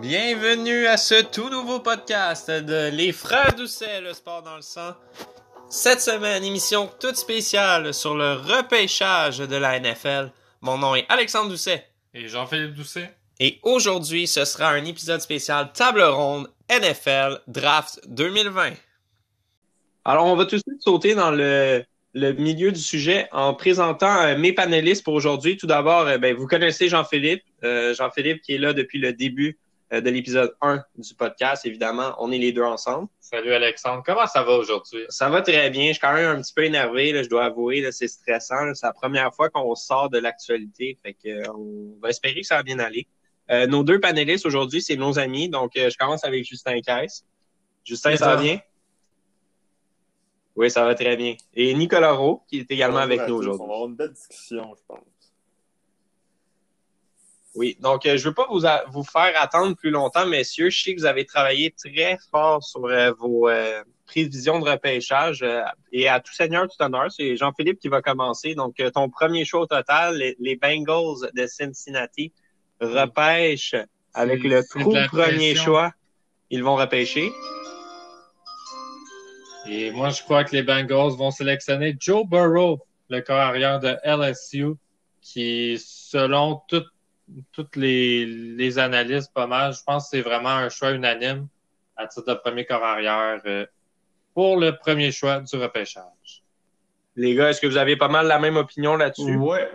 [0.00, 4.94] Bienvenue à ce tout nouveau podcast de Les Frères Doucet, le sport dans le sang.
[5.68, 10.30] Cette semaine, émission toute spéciale sur le repêchage de la NFL.
[10.60, 11.86] Mon nom est Alexandre Doucet.
[12.14, 13.16] Et Jean-Philippe Doucet.
[13.40, 18.74] Et aujourd'hui, ce sera un épisode spécial table ronde NFL Draft 2020.
[20.04, 21.84] Alors, on va tout de suite sauter dans le,
[22.16, 25.58] le milieu du sujet en présentant euh, mes panélistes pour aujourd'hui.
[25.58, 27.42] Tout d'abord, euh, ben, vous connaissez Jean-Philippe.
[27.62, 29.58] Euh, Jean-Philippe qui est là depuis le début
[29.92, 31.66] euh, de l'épisode 1 du podcast.
[31.66, 33.06] Évidemment, on est les deux ensemble.
[33.20, 35.04] Salut Alexandre, comment ça va aujourd'hui?
[35.10, 35.88] Ça va très bien.
[35.88, 37.82] Je suis quand même un petit peu énervé, là, je dois avouer.
[37.82, 38.72] là, C'est stressant.
[38.72, 40.98] C'est la première fois qu'on sort de l'actualité.
[41.04, 43.06] Fait que, on va espérer que ça va bien aller.
[43.50, 45.48] Euh, nos deux panélistes aujourd'hui, c'est nos amis.
[45.50, 47.24] Donc, euh, je commence avec Justin Caisse.
[47.84, 48.58] Justin, ça va bien?
[50.56, 51.36] Oui, ça va très bien.
[51.54, 53.62] Et Nicolas Rowe, qui est également avec nous On va aujourd'hui.
[53.64, 55.00] avoir une belle discussion, je pense.
[57.54, 60.68] Oui, donc euh, je veux pas vous, a- vous faire attendre plus longtemps, messieurs.
[60.68, 65.42] Je sais que vous avez travaillé très fort sur euh, vos euh, prévisions de repêchage.
[65.42, 68.54] euh, et à tout seigneur, tout honneur, c'est Jean-Philippe qui va commencer.
[68.54, 72.30] Donc, euh, ton premier choix au total, les, les Bengals de Cincinnati
[72.80, 73.74] repêchent
[74.12, 75.06] avec C'est- le tout premier
[75.54, 75.64] pression.
[75.64, 75.92] choix.
[76.50, 77.32] Ils vont repêcher.
[79.68, 83.96] Et moi, je crois que les Bengals vont sélectionner Joe Burrow, le corps arrière de
[84.04, 84.74] LSU,
[85.20, 86.84] qui, selon tout-
[87.52, 91.48] toutes les, les analyses, pas mal, je pense que c'est vraiment un choix unanime
[91.96, 93.66] à titre de premier corps arrière euh,
[94.34, 96.42] pour le premier choix du repêchage.
[97.16, 99.36] Les gars, est-ce que vous avez pas mal la même opinion là-dessus?
[99.36, 99.68] Ouais.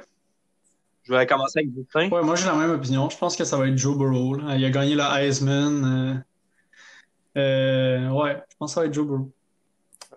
[1.03, 2.09] Je vais commencer avec Justin.
[2.09, 3.09] Ouais, moi j'ai la même opinion.
[3.09, 4.35] Je pense que ça va être Joe Burrow.
[4.35, 4.55] là.
[4.55, 6.23] Il a gagné le Heisman.
[7.35, 9.31] euh, euh, ouais, je pense que ça va être Joe Burrow.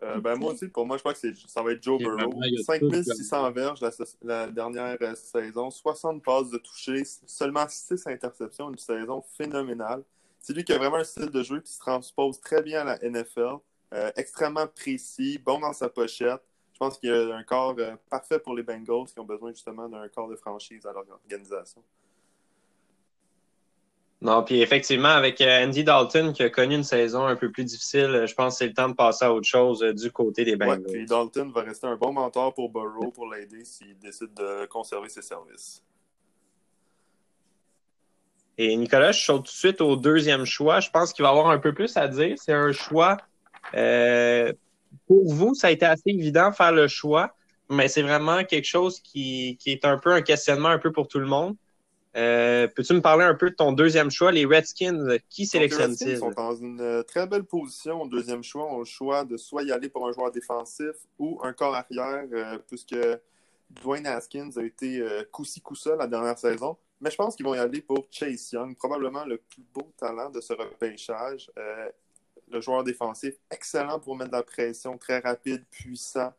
[0.03, 2.17] Euh, ben, moi aussi, pour moi, je crois que ça va être Joe Burrow.
[2.17, 3.91] vraiment, il y a 5600 verges la,
[4.23, 10.03] la dernière euh, saison, 60 passes de toucher, seulement 6 interceptions, une saison phénoménale.
[10.41, 12.85] C'est lui qui a vraiment un style de jeu qui se transpose très bien à
[12.85, 13.57] la NFL,
[13.95, 16.43] euh, extrêmement précis, bon dans sa pochette.
[16.75, 19.89] Je pense qu'il a un corps euh, parfait pour les Bengals qui ont besoin justement
[19.89, 21.83] d'un corps de franchise à leur organisation.
[24.25, 27.65] Non, puis effectivement, avec euh, Andy Dalton qui a connu une saison un peu plus
[27.65, 30.45] difficile, je pense que c'est le temps de passer à autre chose euh, du côté
[30.47, 30.83] des Ouais, Bengals.
[30.91, 35.11] puis Dalton va rester un bon mentor pour Burrow pour l'aider s'il décide de conserver
[35.11, 35.83] ses services.
[38.57, 40.81] Et Nicolas, je saute tout de suite au deuxième choix.
[40.81, 42.37] Je pense qu'il va avoir un peu plus à dire.
[42.39, 43.17] C'est un choix.
[43.75, 44.53] euh,
[45.07, 47.35] pour vous, ça a été assez évident de faire le choix,
[47.69, 51.09] mais c'est vraiment quelque chose qui, qui est un peu un questionnement un peu pour
[51.09, 51.57] tout le monde.
[52.17, 55.19] Euh, Peux-tu me parler un peu de ton deuxième choix, les Redskins?
[55.29, 56.19] Qui Donc, les Redskins sélectionnent-ils?
[56.19, 58.67] sont dans une euh, très belle position au deuxième choix.
[58.71, 61.75] On a le choix de soit y aller pour un joueur défensif ou un corps
[61.75, 62.97] arrière, euh, puisque
[63.71, 66.77] Dwayne Haskins a été euh, coup-ça la dernière saison.
[67.01, 70.31] Mais je pense qu'ils vont y aller pour Chase Young, probablement le plus beau talent
[70.31, 71.51] de ce repêchage.
[72.51, 76.33] Le joueur défensif, excellent pour mettre de la pression, très rapide, puissant,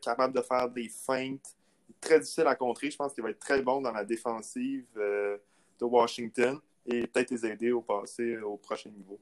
[0.00, 1.56] capable de faire des feintes,
[2.00, 2.90] très difficile à contrer.
[2.90, 5.36] Je pense qu'il va être très bon dans la défensive euh,
[5.80, 9.18] de Washington et peut-être les aider au passer au prochain niveau.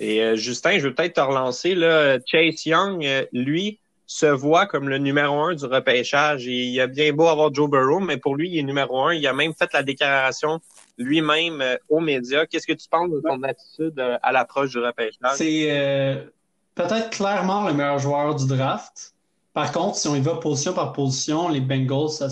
[0.00, 1.74] Et euh, Justin, je veux peut-être te relancer.
[1.74, 2.18] Là.
[2.24, 6.48] Chase Young, euh, lui, se voit comme le numéro un du repêchage.
[6.48, 9.14] Et il a bien beau avoir Joe Burrow, mais pour lui, il est numéro un.
[9.14, 10.60] Il a même fait la déclaration
[10.96, 12.46] lui-même euh, aux médias.
[12.46, 15.36] Qu'est-ce que tu penses de ton attitude euh, à l'approche du repêchage?
[15.36, 16.24] C'est euh,
[16.74, 19.14] peut-être clairement le meilleur joueur du draft.
[19.58, 22.28] Par contre, si on y va position par position, les Bengals ça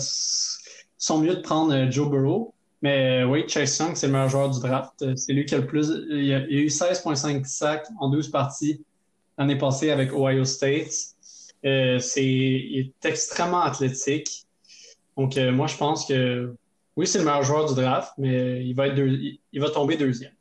[0.97, 2.53] sont mieux de prendre euh, Joe Burrow.
[2.81, 4.93] Mais euh, oui, Chase Young, c'est le meilleur joueur du draft.
[5.01, 5.91] Euh, C'est lui qui a le plus.
[6.09, 8.81] Il a, a eu 16,5 sacs en 12 parties
[9.37, 10.87] l'année passée avec Ohio State.
[11.65, 14.45] Euh, c'est, il est extrêmement athlétique.
[15.17, 16.55] Donc, euh, moi, je pense que
[16.95, 19.19] oui, c'est le meilleur joueur du draft, mais il va, être deux-
[19.51, 20.31] il va tomber deuxième.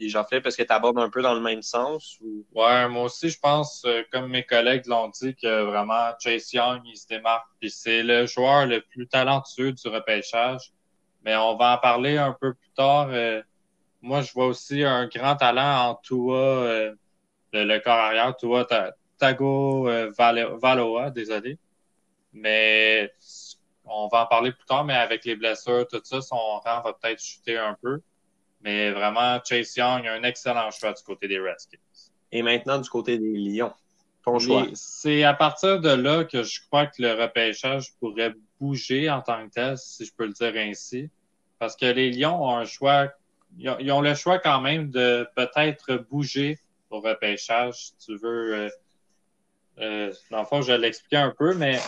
[0.00, 2.18] Et j'en fais parce que tu abordes un peu dans le même sens.
[2.20, 2.44] Ou...
[2.54, 6.82] Ouais, moi aussi, je pense, euh, comme mes collègues l'ont dit, que vraiment Chase Young,
[6.84, 7.46] il se démarque.
[7.60, 10.72] Puis c'est le joueur le plus talentueux du repêchage.
[11.24, 13.08] Mais on va en parler un peu plus tard.
[13.10, 13.42] Euh,
[14.02, 16.94] moi, je vois aussi un grand talent en Tua, euh,
[17.52, 21.58] le, corps arrière, Tua Ta- Tago Valo- Valoa, désolé.
[22.32, 23.10] Mais
[23.84, 26.92] on va en parler plus tard, mais avec les blessures, tout ça, son rang va
[26.94, 28.00] peut-être chuter un peu.
[28.64, 31.78] Mais vraiment, Chase Young a un excellent choix du côté des Redskins.
[32.32, 33.72] Et maintenant, du côté des Lions,
[34.24, 34.66] ton choix.
[34.74, 39.46] C'est à partir de là que je crois que le repêchage pourrait bouger en tant
[39.46, 41.10] que tel, si je peux le dire ainsi.
[41.58, 43.08] Parce que les Lions ont un choix,
[43.58, 46.58] ils ont, ils ont le choix quand même de peut-être bouger
[46.90, 48.68] au repêchage, si tu veux, euh,
[49.78, 51.78] euh, dans le fond, je l'expliquais un peu, mais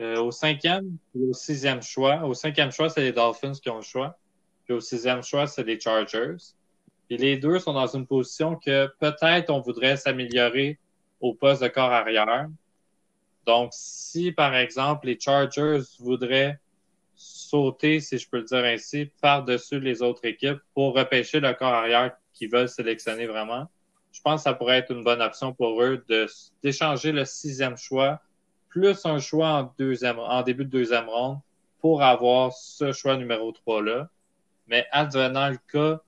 [0.00, 3.76] euh, au cinquième et au sixième choix, au cinquième choix, c'est les Dolphins qui ont
[3.76, 4.18] le choix.
[4.68, 6.36] Puis au sixième choix, c'est les Chargers.
[7.08, 10.78] Et les deux sont dans une position que peut-être on voudrait s'améliorer
[11.22, 12.50] au poste de corps arrière.
[13.46, 16.60] Donc, si par exemple les Chargers voudraient
[17.14, 21.72] sauter, si je peux le dire ainsi, par-dessus les autres équipes pour repêcher le corps
[21.72, 23.70] arrière qu'ils veulent sélectionner vraiment,
[24.12, 26.04] je pense que ça pourrait être une bonne option pour eux
[26.62, 28.20] d'échanger le sixième choix
[28.68, 31.38] plus un choix en deuxième en début de deuxième ronde
[31.80, 34.10] pour avoir ce choix numéro 3 là.
[34.68, 36.00] Mais advenant le cas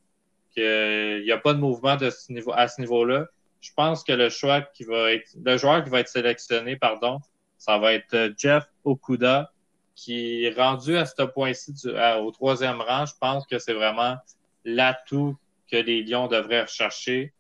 [0.55, 3.27] qu'il n'y a pas de mouvement de ce niveau, à ce niveau-là,
[3.61, 7.21] je pense que le choix qui va être, le joueur qui va être sélectionné, pardon,
[7.59, 9.53] ça va être euh, Jeff Okuda,
[9.95, 11.75] qui est rendu à ce point-ci
[12.21, 13.05] au troisième rang.
[13.05, 14.17] Je pense que c'est vraiment
[14.65, 15.37] l'atout
[15.71, 17.35] que les Lions devraient rechercher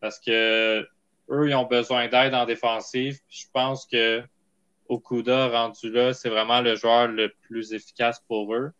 [0.00, 0.86] parce que
[1.30, 3.18] eux, ils ont besoin d'aide en défensive.
[3.28, 4.22] Je pense que
[4.88, 8.70] Okuda rendu là, c'est vraiment le joueur le plus efficace pour eux.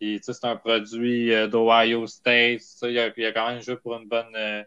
[0.00, 2.60] Puis, c'est un produit euh, d'Ohio State.
[2.82, 4.62] Il a, il a quand même joué pour une bonne, euh,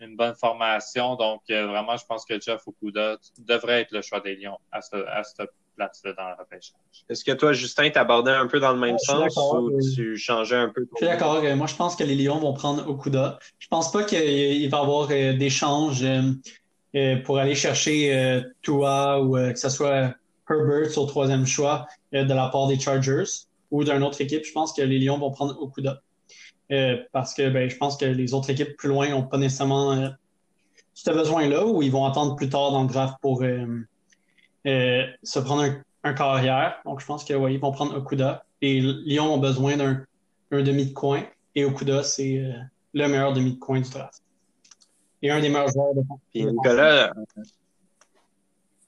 [0.00, 1.16] une bonne formation.
[1.16, 4.82] Donc, euh, vraiment, je pense que Jeff Okuda devrait être le choix des Lions à
[4.82, 6.74] ce, à cette place-là dans le repêchage.
[7.08, 10.68] Est-ce que toi, Justin, t'abordais un peu dans le même sens ou tu changeais un
[10.68, 10.86] peu?
[10.92, 11.42] Je suis d'accord.
[11.42, 13.38] Moi, je pense que les Lions vont prendre Okuda.
[13.58, 14.18] Je pense pas qu'il
[14.70, 16.04] va y avoir d'échanges
[17.24, 20.14] pour aller chercher Tua ou que ce soit
[20.48, 24.72] Herbert au troisième choix de la part des Chargers ou d'une autre équipe, je pense
[24.72, 26.00] que les Lions vont prendre Okuda.
[26.72, 29.92] Euh, parce que ben, je pense que les autres équipes plus loin n'ont pas nécessairement
[29.92, 30.08] euh,
[30.96, 33.86] ce besoin-là ou ils vont attendre plus tard dans le draft pour euh,
[34.66, 36.80] euh, se prendre un, un, carrière.
[36.86, 38.44] Donc je pense que ils vont prendre Okuda.
[38.62, 40.06] Et Lyon ont besoin d'un
[40.50, 41.22] demi de coin.
[41.54, 42.52] Et Okuda, c'est euh,
[42.94, 44.22] le meilleur demi de coin du draft.
[45.20, 46.00] Et un des meilleurs joueurs de
[46.32, 47.12] Puis Nicolas,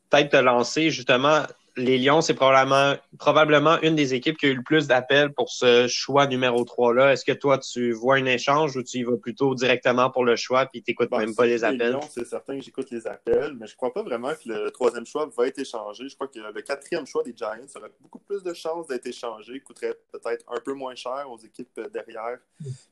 [0.08, 1.42] peut-être te lancer justement
[1.78, 5.48] les Lions, c'est probablement, probablement une des équipes qui a eu le plus d'appels pour
[5.50, 7.12] ce choix numéro 3-là.
[7.12, 10.36] Est-ce que toi, tu vois un échange ou tu y vas plutôt directement pour le
[10.36, 11.94] choix puis tu n'écoutes même pas les appels?
[11.94, 14.70] Les c'est certain que j'écoute les appels, mais je ne crois pas vraiment que le
[14.70, 16.08] troisième choix va être échangé.
[16.08, 19.60] Je crois que le quatrième choix des Giants aurait beaucoup plus de chances d'être échangé,
[19.60, 22.38] coûterait peut-être un peu moins cher aux équipes derrière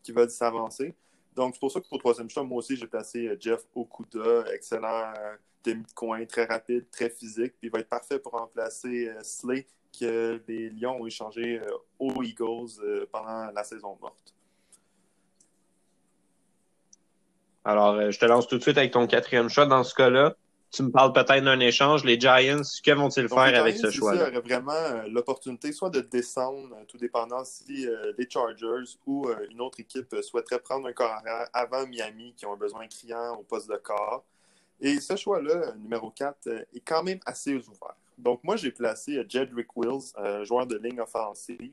[0.02, 0.94] qui veulent s'avancer.
[1.36, 4.46] Donc, c'est pour ça que pour troisième choix, moi aussi, j'ai placé euh, Jeff Okuda,
[4.54, 8.32] excellent euh, demi de coin, très rapide, très physique, puis il va être parfait pour
[8.32, 9.66] remplacer euh, Slay
[10.00, 11.60] que les Lions ont échangé
[11.98, 14.34] aux Eagles pendant la saison morte.
[17.64, 20.34] Alors, je te lance tout de suite avec ton quatrième choix dans ce cas-là
[20.70, 22.04] tu me parles peut-être d'un échange.
[22.04, 24.28] Les Giants, que vont-ils faire avec ce choix-là?
[24.28, 28.98] Il aurait vraiment euh, l'opportunité soit de descendre, euh, tout dépendant si euh, les Chargers
[29.06, 32.86] ou une autre équipe souhaiterait prendre un corps arrière avant Miami, qui ont un besoin
[32.88, 34.24] criant au poste de corps.
[34.80, 37.96] Et ce choix-là, numéro 4, est quand même assez ouvert.
[38.18, 40.12] Donc, moi, j'ai placé Jedrick Wills,
[40.44, 41.72] joueur de ligne offensive,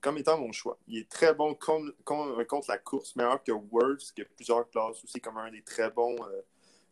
[0.00, 0.76] comme étant mon choix.
[0.88, 5.04] Il est très bon contre, contre la course, meilleur que Worth, qui a plusieurs classes
[5.04, 6.16] aussi, comme un des très bons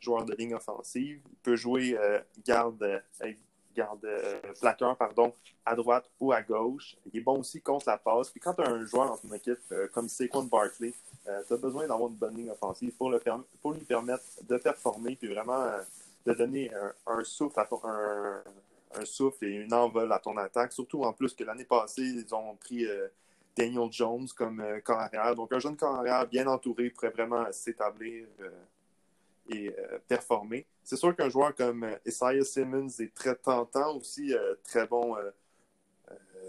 [0.01, 1.21] joueur de ligne offensive.
[1.31, 3.33] Il peut jouer euh, garde, euh,
[3.75, 5.33] garde euh, plaqueur pardon,
[5.65, 6.97] à droite ou à gauche.
[7.07, 8.31] Il est bon aussi contre la passe.
[8.31, 9.61] Puis quand tu as un joueur dans ton équipe
[9.93, 10.95] comme Saquon Barkley,
[11.25, 13.21] tu as besoin d'avoir une bonne ligne offensive pour, le
[13.61, 15.67] pour lui permettre de performer puis vraiment
[16.27, 16.71] de donner
[17.07, 20.73] un, souffle un, souffle et une envol à ton attaque.
[20.73, 22.87] Surtout en plus que l'année passée, ils ont pris
[23.57, 25.35] Daniel Jones comme corps arrière.
[25.37, 28.27] Donc un jeune corps arrière bien entouré pourrait vraiment s'établir
[29.51, 30.67] et euh, performer.
[30.83, 35.17] C'est sûr qu'un joueur comme euh, Isaiah Simmons est très tentant aussi, euh, très bon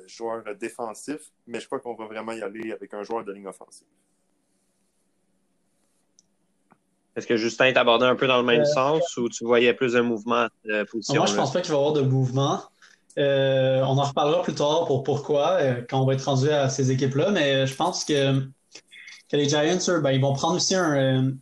[0.08, 3.46] joueur défensif, mais je crois qu'on va vraiment y aller avec un joueur de ligne
[3.46, 3.86] offensive.
[7.15, 10.01] Est-ce que Justin t'abordait un peu dans le même sens ou tu voyais plus de
[10.01, 11.22] mouvement de position?
[11.22, 12.62] Moi, je pense pas qu'il va y avoir de mouvement.
[13.17, 17.29] on en reparlera plus tard pour pourquoi, quand on va être rendu à ces équipes-là,
[17.29, 21.34] mais je pense que, que les Giants, eux, ben, ils vont prendre aussi un,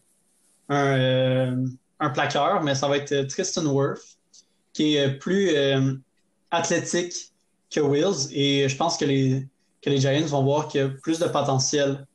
[0.69, 1.65] un, euh,
[1.99, 4.17] un plaqueur, mais ça va être Tristan Worth,
[4.73, 5.93] qui est plus euh,
[6.51, 7.13] athlétique
[7.69, 8.31] que Wills.
[8.31, 9.47] Et je pense que les,
[9.81, 12.05] que les Giants vont voir qu'il y a plus de potentiel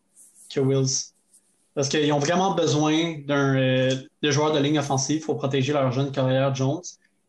[0.52, 1.12] que Wills.
[1.74, 5.90] Parce qu'ils ont vraiment besoin d'un euh, de joueur de ligne offensive pour protéger leur
[5.90, 6.82] jeune carrière Jones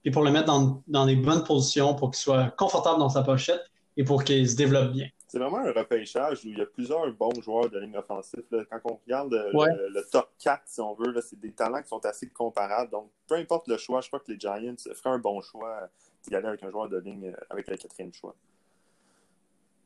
[0.06, 3.24] et pour le mettre dans, dans des bonnes positions pour qu'il soit confortable dans sa
[3.24, 3.64] pochette
[3.98, 7.12] et pour qu'il se développe bien c'est vraiment un repêchage où il y a plusieurs
[7.12, 8.42] bons joueurs de ligne offensive.
[8.50, 12.30] Quand on regarde le, top 4, si on veut, c'est des talents qui sont assez
[12.30, 12.90] comparables.
[12.90, 15.90] Donc, peu importe le choix, je crois que les Giants feraient un bon choix
[16.24, 18.34] d'y aller avec un joueur de ligne euh, avec le quatrième choix.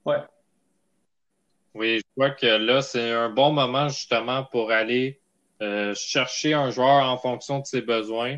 [0.06, 0.22] Ouais.
[1.74, 5.20] Oui, je crois que là, c'est un bon moment justement pour aller
[5.64, 8.38] euh, chercher un joueur en fonction de ses besoins.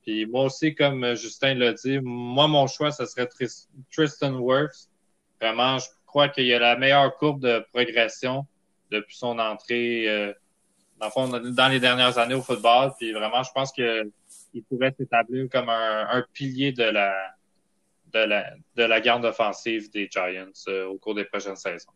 [0.00, 3.28] Puis moi aussi, comme Justin l'a dit, moi, mon choix, ce serait
[3.90, 4.88] Tristan Wirfs.
[5.38, 8.46] Vraiment, je crois qu'il a la meilleure courbe de progression
[8.90, 10.32] depuis son entrée euh,
[10.98, 12.92] dans, les dernières années au football.
[12.98, 14.10] Puis vraiment, je pense qu'il
[14.66, 17.12] pourrait s'établir comme un, pilier de la,
[18.14, 21.90] de la, de la garde offensive des Giants euh, au cours des prochaines saisons.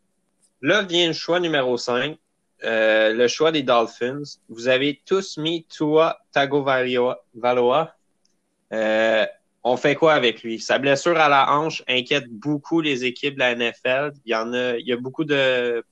[0.61, 2.15] Là vient le choix numéro 5,
[2.63, 4.21] euh, le choix des Dolphins.
[4.49, 7.95] Vous avez tous mis Tua Tagovailoa.
[8.71, 9.25] Euh,
[9.63, 10.59] on fait quoi avec lui?
[10.59, 14.11] Sa blessure à la hanche inquiète beaucoup les équipes de la NFL.
[14.25, 15.83] Il y en a, il y a beaucoup de,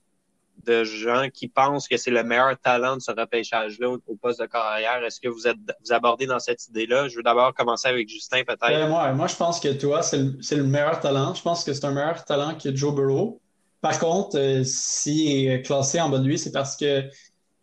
[0.66, 4.46] de gens qui pensent que c'est le meilleur talent de ce repêchage-là au, poste de
[4.46, 5.04] carrière.
[5.04, 7.08] Est-ce que vous êtes vous abordez dans cette idée-là?
[7.08, 8.88] Je veux d'abord commencer avec Justin, peut-être.
[8.88, 11.34] Moi, moi, je pense que toi, c'est le, meilleur talent.
[11.34, 13.40] Je pense que c'est un meilleur talent que Joe Burrow.
[13.82, 17.04] Par contre, euh, s'il est classé en bas de lui, c'est parce que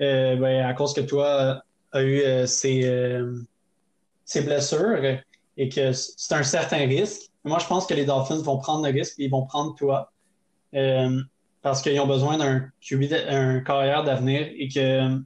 [0.01, 3.21] euh, ben, à cause que toi a eu euh, ses,
[4.25, 5.21] ses blessures
[5.57, 7.31] et que c'est un certain risque.
[7.45, 10.13] Moi, je pense que les Dolphins vont prendre le risque et ils vont prendre toi
[10.75, 11.21] euh,
[11.63, 12.71] parce qu'ils ont besoin d'un
[13.29, 15.19] un carrière d'avenir et que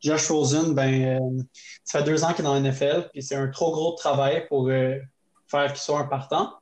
[0.00, 1.42] Josh Rosen, ben, euh,
[1.84, 4.46] ça fait deux ans qu'il est dans la NFL et c'est un trop gros travail
[4.48, 4.98] pour euh,
[5.48, 6.52] faire qu'il soit un partant.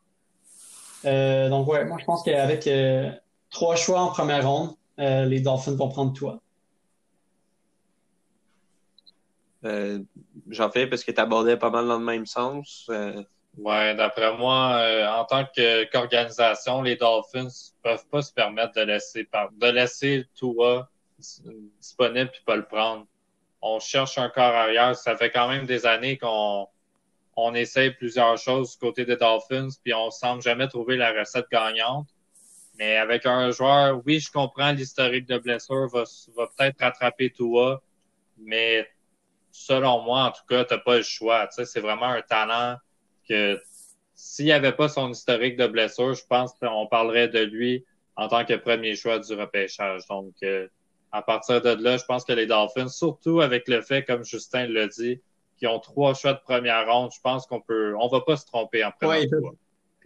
[1.04, 2.68] donc, ouais, moi, je pense qu'avec
[3.50, 6.40] trois choix en première ronde, les Dolphins vont prendre toi.
[9.51, 12.86] Euh, J'en fais parce que tu abordais pas mal dans le même sens.
[12.90, 13.22] Euh...
[13.58, 17.48] Ouais, d'après moi, euh, en tant qu'organisation, les Dolphins
[17.82, 20.88] peuvent pas se permettre de laisser de laisser Tua
[21.78, 23.06] disponible puis pas le prendre.
[23.60, 24.96] On cherche un corps arrière.
[24.96, 26.66] Ça fait quand même des années qu'on
[27.36, 31.46] on essaye plusieurs choses du côté des Dolphins, puis on semble jamais trouver la recette
[31.50, 32.08] gagnante.
[32.78, 36.04] Mais avec un joueur, oui, je comprends l'historique de blessure, va,
[36.36, 37.82] va peut-être rattraper Tua,
[38.38, 38.88] mais
[39.52, 41.48] selon moi, en tout cas, tu n'as pas le choix.
[41.50, 42.76] c'est vraiment un talent
[43.28, 43.60] que
[44.14, 47.84] s'il n'y avait pas son historique de blessure, je pense qu'on parlerait de lui
[48.16, 50.06] en tant que premier choix du repêchage.
[50.08, 50.68] Donc, euh,
[51.12, 54.66] à partir de là, je pense que les Dolphins, surtout avec le fait, comme Justin
[54.66, 55.20] l'a dit,
[55.58, 58.46] qu'ils ont trois choix de première ronde, je pense qu'on peut, on va pas se
[58.46, 59.52] tromper en premier choix.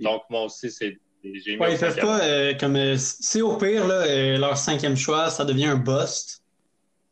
[0.00, 3.86] Donc, moi aussi, c'est j'ai ouais, ils peuvent pas, euh, comme euh, si au pire,
[3.86, 6.44] là, leur cinquième choix, ça devient un bust,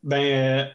[0.05, 0.73] ben,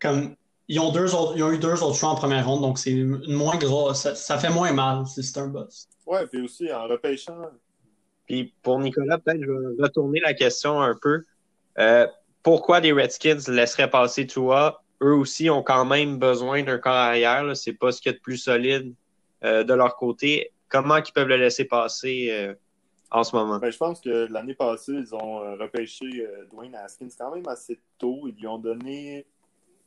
[0.00, 0.36] comme
[0.72, 2.94] ils ont, deux autres, ils ont eu deux autres choix en première ronde, donc c'est
[2.94, 3.92] moins gros.
[3.92, 5.88] Ça, fait moins mal si c'est un boss.
[6.06, 7.50] Ouais, puis aussi en repêchant.
[8.26, 11.24] Puis pour Nicolas, peut-être je vais retourner la question un peu.
[11.80, 12.06] Euh,
[12.44, 14.80] pourquoi les Redskins laisseraient passer Tua?
[15.02, 17.56] Eux aussi ont quand même besoin d'un corps arrière.
[17.56, 18.94] C'est pas ce qu'il y a de plus solide
[19.42, 20.52] euh, de leur côté.
[20.68, 22.54] Comment ils peuvent le laisser passer euh,
[23.10, 23.58] en ce moment?
[23.58, 26.06] Ben, je pense que l'année passée, ils ont repêché
[26.52, 28.20] Dwayne Haskins quand même assez tôt.
[28.28, 29.26] Ils lui ont donné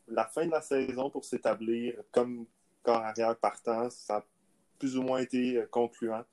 [0.07, 2.45] la fin de la saison pour s'établir comme
[2.83, 4.23] corps arrière partant, ça a
[4.77, 6.23] plus ou moins été euh, concluant.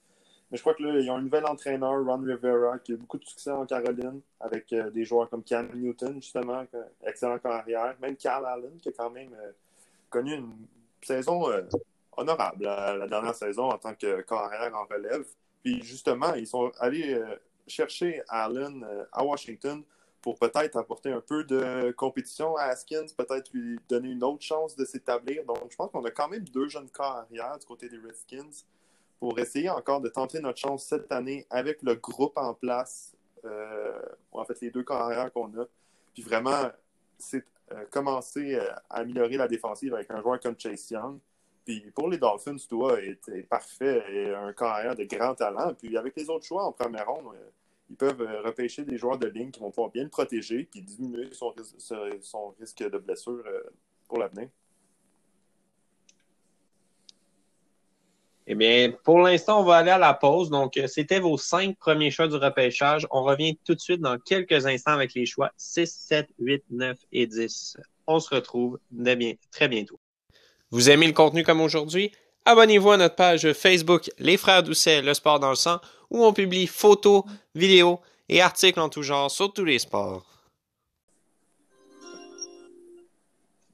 [0.50, 3.18] Mais je crois que là, ils ont un nouvel entraîneur, Ron Rivera, qui a beaucoup
[3.18, 6.64] de succès en Caroline, avec euh, des joueurs comme Cam Newton, justement,
[7.06, 7.94] excellent corps arrière.
[8.00, 9.52] Même Carl Allen, qui a quand même euh,
[10.08, 10.52] connu une
[11.02, 11.46] saison
[12.16, 15.24] honorable la, dernière saison en tant que corps arrière en relève.
[15.62, 17.22] Puis justement, ils sont allés
[17.68, 19.84] chercher Allen à Washington
[20.22, 24.76] pour peut-être apporter un peu de compétition à Askins, peut-être lui donner une autre chance
[24.76, 25.44] de s'établir.
[25.44, 28.64] Donc, je pense qu'on a quand même deux jeunes corps arrière du côté des Redskins
[29.18, 34.00] pour essayer encore de tenter notre chance cette année avec le groupe en place, euh,
[34.32, 35.66] en fait, les deux corps arrière qu'on a.
[36.14, 36.70] Puis vraiment,
[37.18, 41.18] c'est euh, commencer euh, à améliorer la défensive avec un joueur comme Chase Young.
[41.64, 45.74] Puis pour les Dolphins, toi, est, parfait et un carrière de grand talent.
[45.74, 47.36] Puis avec les autres choix en première ronde,
[47.90, 50.80] ils peuvent euh, repêcher des joueurs de ligne qui vont pouvoir bien le protéger et
[50.80, 51.52] diminuer son,
[52.58, 53.62] risque de blessure euh,
[54.08, 54.48] pour l'avenir.
[58.46, 60.50] Eh bien, pour l'instant, on va aller à la pause.
[60.50, 63.06] Donc, euh, c'était vos cinq premiers choix du repêchage.
[63.10, 66.98] On revient tout de suite dans quelques instants avec les choix 6, 7, 8, 9
[67.12, 67.76] et 10.
[68.06, 68.78] On se retrouve
[69.50, 70.00] très bientôt.
[70.70, 72.12] Vous aimez le contenu comme aujourd'hui?
[72.50, 75.78] Abonnez-vous à notre page Facebook Les Frères Doucet, le sport dans le sang
[76.10, 77.22] où on publie photos,
[77.54, 80.24] vidéos et articles en tout genre sur tous les sports.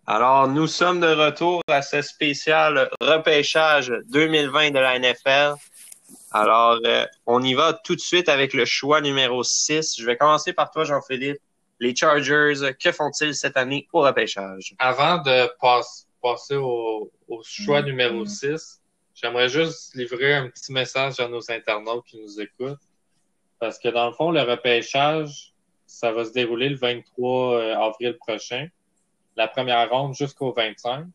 [0.06, 5.54] Alors, nous sommes de retour à ce spécial repêchage 2020 de la NFL.
[6.33, 9.99] Alors, euh, on y va tout de suite avec le choix numéro 6.
[9.99, 11.38] Je vais commencer par toi, Jean-Philippe.
[11.80, 14.75] Les Chargers, que font-ils cette année au repêchage?
[14.78, 17.11] Avant de passer au,
[17.42, 18.82] choix numéro 6,
[19.16, 22.78] J'aimerais juste livrer un petit message à nos internautes qui nous écoutent.
[23.58, 25.54] Parce que dans le fond, le repêchage,
[25.87, 28.68] ça va se dérouler le 23 euh, avril prochain.
[29.35, 31.06] La première ronde jusqu'au 25.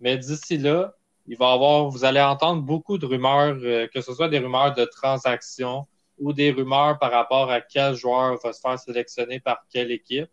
[0.00, 0.92] Mais d'ici là,
[1.28, 4.74] il va avoir, vous allez entendre beaucoup de rumeurs, euh, que ce soit des rumeurs
[4.74, 5.86] de transactions
[6.18, 10.30] ou des rumeurs par rapport à quel joueur va se faire sélectionner par quelle équipe.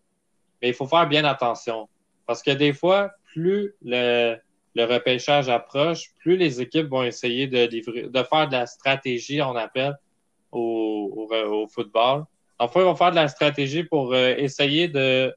[0.63, 1.87] Mais il faut faire bien attention.
[2.25, 4.35] Parce que des fois, plus le,
[4.73, 9.41] le repêchage approche, plus les équipes vont essayer de livrer, de faire de la stratégie,
[9.43, 9.95] on appelle,
[10.51, 12.25] au, au, football.
[12.57, 15.35] Enfin, ils vont faire de la stratégie pour euh, essayer de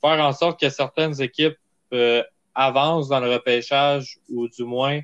[0.00, 1.56] faire en sorte que certaines équipes
[1.92, 2.22] euh,
[2.54, 5.00] avancent dans le repêchage ou du moins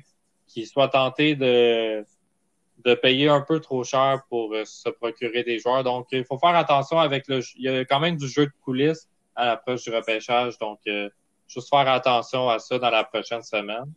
[0.47, 2.05] qu'ils soient tentés de,
[2.85, 5.83] de payer un peu trop cher pour euh, se procurer des joueurs.
[5.83, 7.41] Donc, il faut faire attention avec le.
[7.57, 10.57] Il y a quand même du jeu de coulisses à l'approche du repêchage.
[10.57, 10.79] Donc,
[11.49, 13.91] juste faire attention à ça dans la prochaine semaine.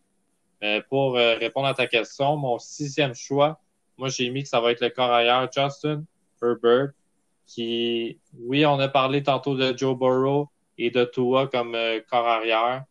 [0.61, 3.61] Mais pour répondre à ta question, mon sixième choix,
[3.99, 6.05] moi, j'ai mis que ça va être le corps Justin
[6.43, 6.91] Herbert,
[7.47, 12.27] qui, oui, on a parlé tantôt de Joe Burrow et de Tua comme euh, corps
[12.27, 12.85] arrière,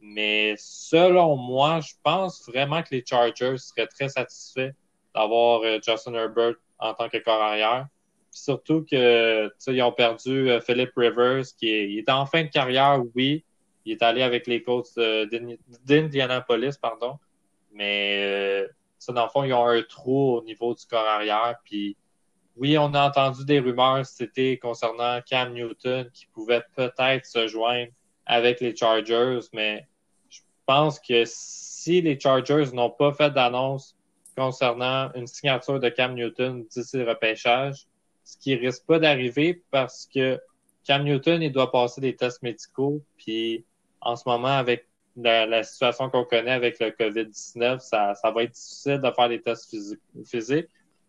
[0.00, 4.70] mais selon moi, je pense vraiment que les Chargers seraient très satisfaits
[5.14, 7.88] d'avoir euh, Justin Herbert en tant que corps arrière.
[8.30, 13.44] surtout que, ils ont perdu euh, Philip Rivers, qui est en fin de carrière, oui.
[13.86, 14.98] Il est allé avec les Colts
[15.84, 17.18] d'Indianapolis, pardon.
[17.72, 18.66] Mais
[18.98, 21.54] ça, dans le fond, ils ont un trou au niveau du corps arrière.
[21.64, 21.96] Puis
[22.56, 27.92] oui, on a entendu des rumeurs c'était concernant Cam Newton qui pouvait peut-être se joindre
[28.24, 29.86] avec les Chargers, mais
[30.30, 33.94] je pense que si les Chargers n'ont pas fait d'annonce
[34.36, 37.86] concernant une signature de Cam Newton d'ici le repêchage,
[38.24, 40.40] ce qui risque pas d'arriver parce que
[40.84, 43.64] Cam Newton, il doit passer des tests médicaux, puis
[44.00, 44.86] en ce moment, avec
[45.16, 49.40] la, situation qu'on connaît avec le COVID-19, ça, ça, va être difficile de faire des
[49.40, 49.74] tests
[50.24, 50.68] physiques.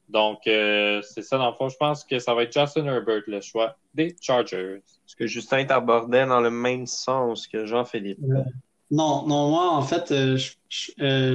[0.09, 3.23] Donc, euh, c'est ça, dans le fond, je pense que ça va être Justin Herbert,
[3.27, 4.77] le choix des Chargers.
[4.77, 8.19] Est-ce que Justin t'abordait dans le même sens que Jean-Philippe?
[8.23, 8.43] Euh,
[8.89, 10.37] non, non, moi, en fait, euh,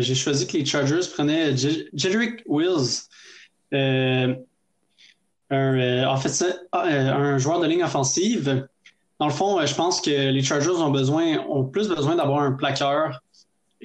[0.00, 3.02] j'ai choisi que les Chargers prenaient Jedrick Wills.
[3.72, 4.36] un,
[5.50, 8.66] en fait, un joueur de ligne offensive
[9.22, 12.40] dans le fond, euh, je pense que les Chargers ont besoin, ont plus besoin d'avoir
[12.40, 13.22] un plaqueur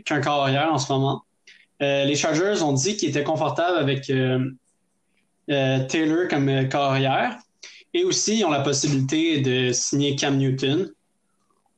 [0.04, 1.26] qu'un carrière en ce moment.
[1.84, 4.50] Euh, les Chargers ont dit qu'ils étaient confortables avec euh,
[5.47, 7.38] Taylor comme carrière
[7.93, 10.89] et aussi ils ont la possibilité de signer Cam Newton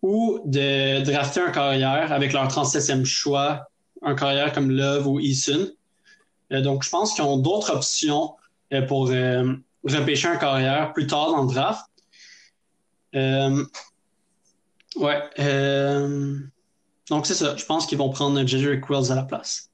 [0.03, 3.67] ou de drafter un carrière avec leur 37e choix,
[4.03, 5.67] un carrière comme Love ou Eason.
[6.49, 8.35] donc, je pense qu'ils ont d'autres options
[8.87, 9.09] pour
[9.83, 11.88] repêcher un carrière plus tard dans le draft.
[13.15, 13.65] Euh,
[14.95, 15.21] ouais.
[15.39, 16.37] Euh,
[17.09, 17.55] donc, c'est ça.
[17.55, 19.69] Je pense qu'ils vont prendre Jedrick Wills à la place.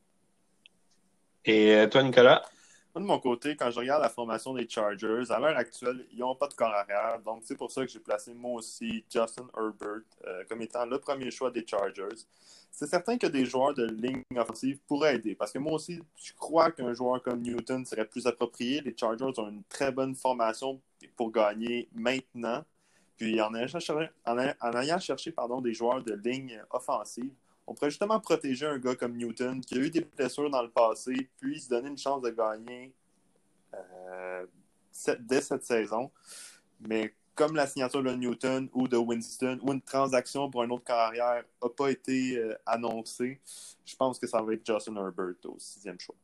[1.44, 2.44] Et euh, toi, Nicolas?
[2.94, 6.20] Moi, de mon côté, quand je regarde la formation des Chargers, à l'heure actuelle, ils
[6.20, 7.20] n'ont pas de corps arrière.
[7.26, 10.04] Donc, c'est pour ça que j'ai placé moi aussi Justin Herbert
[10.48, 12.24] comme étant le premier choix des Chargers.
[12.72, 15.34] C'est certain que des joueurs de ligne offensive pourraient aider.
[15.34, 18.82] Parce que moi aussi, je crois qu'un joueur comme Newton serait plus approprié.
[18.82, 20.82] Les Chargers ont une très bonne formation
[21.16, 22.66] pour gagner maintenant.
[23.18, 23.94] Puis en ayant cherché,
[24.26, 27.32] en cherché pardon, des joueurs de ligne offensive,
[27.68, 30.70] on pourrait justement protéger un gars comme Newton qui a eu des blessures dans le
[30.70, 32.94] passé, puis se donner une chance de gagner
[33.74, 34.46] euh,
[35.20, 36.12] dès cette saison.
[36.80, 40.86] Mais comme la signature de Newton ou de Winston ou une transaction pour un autre
[40.86, 43.42] carrière n'a pas été euh, annoncée,
[43.86, 46.16] je pense que ça va être Justin Herbert au sixième choix.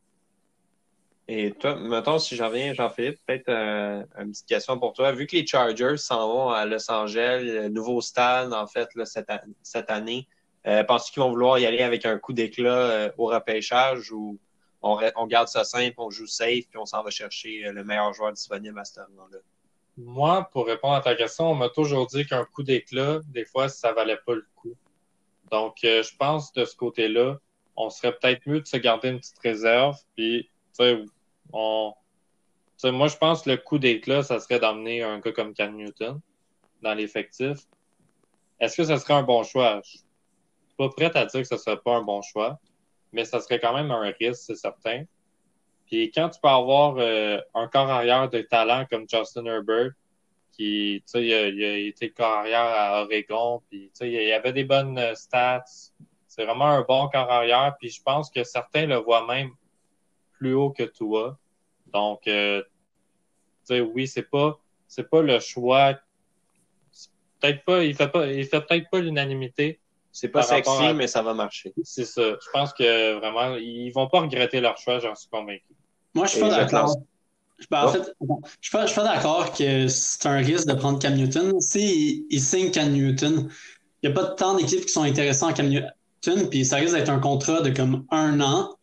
[1.27, 5.11] Et toi, mettons, si j'en viens, Jean-Philippe, peut-être euh, une petite question pour toi.
[5.11, 9.05] Vu que les Chargers s'en vont à Los Angeles, le nouveau stade, en fait, là,
[9.05, 9.31] cette,
[9.61, 10.27] cette, année,
[10.67, 14.39] euh, penses-tu qu'ils vont vouloir y aller avec un coup d'éclat euh, au repêchage ou
[14.81, 18.13] on, on, garde ça simple, on joue safe, puis on s'en va chercher le meilleur
[18.13, 19.37] joueur disponible à ce moment-là?
[19.97, 23.69] Moi, pour répondre à ta question, on m'a toujours dit qu'un coup d'éclat, des fois,
[23.69, 24.75] ça valait pas le coup.
[25.51, 27.37] Donc, je pense de ce côté-là,
[27.75, 30.50] on serait peut-être mieux de se garder une petite réserve, puis
[31.53, 31.93] on,
[32.85, 36.19] moi, je pense que le coup d'éclat, ça serait d'emmener un gars comme Cam Newton
[36.81, 37.59] dans l'effectif.
[38.59, 39.81] Est-ce que ce serait un bon choix?
[39.83, 39.99] Je suis
[40.77, 42.59] pas prêt à dire que ce serait pas un bon choix,
[43.11, 45.03] mais ça serait quand même un risque, c'est certain.
[45.85, 49.91] Puis quand tu peux avoir euh, un corps arrière de talent comme Justin Herbert,
[50.53, 54.53] qui, tu sais, il, a, été corps arrière à Oregon, puis tu sais, il avait
[54.53, 55.63] des bonnes euh, stats.
[56.27, 59.51] C'est vraiment un bon corps arrière, puis je pense que certains le voient même
[60.41, 61.37] plus haut que toi.
[61.93, 62.63] Donc, euh,
[63.69, 65.93] oui, c'est pas, c'est pas le choix.
[67.39, 69.79] Peut-être pas, il fait pas, il fait peut-être pas l'unanimité.
[70.11, 71.71] C'est pas sexy, mais ça va marcher.
[71.83, 72.21] C'est ça.
[72.23, 75.63] Je pense que vraiment, ils vont pas regretter leur choix, j'en suis convaincu.
[76.15, 76.97] Moi, je suis pas d'accord.
[77.69, 81.13] Ben, en fait, je suis pas, pas d'accord que c'est un risque de prendre Cam
[81.13, 81.61] Newton.
[81.61, 83.47] Si il, signe Cam Newton,
[84.01, 86.95] il n'y a pas tant d'équipes qui sont intéressées en Cam, Newton, puis ça risque
[86.95, 88.75] d'être un contrat de comme un an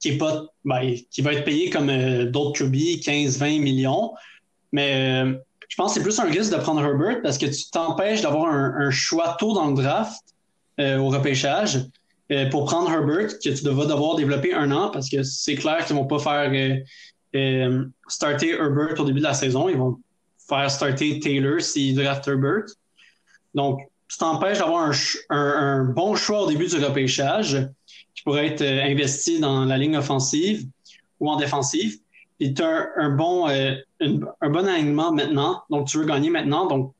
[0.00, 1.86] qui est pas ben, qui va être payé comme
[2.30, 4.12] d'autres QB, 15-20 millions.
[4.72, 5.24] Mais
[5.68, 8.52] je pense que c'est plus un risque de prendre Herbert parce que tu t'empêches d'avoir
[8.52, 10.22] un, choix tôt dans le draft
[10.78, 11.86] au repêchage
[12.50, 15.96] pour prendre Herbert que tu vas devoir développer un an parce que c'est clair qu'ils
[15.96, 16.50] vont pas faire
[18.08, 19.68] starter Herbert au début de la saison.
[19.68, 19.98] Ils vont
[20.48, 22.66] faire starter Taylor s'il draft Herbert.
[23.54, 24.92] Donc, tu t'empêches d'avoir
[25.30, 27.68] un, bon choix au début du repêchage
[28.14, 30.66] qui pourrait être euh, investi dans la ligne offensive
[31.20, 31.98] ou en défensive.
[32.40, 35.62] Et tu as un, bon, euh, un bon alignement maintenant.
[35.70, 36.66] Donc, tu veux gagner maintenant.
[36.66, 36.94] Donc,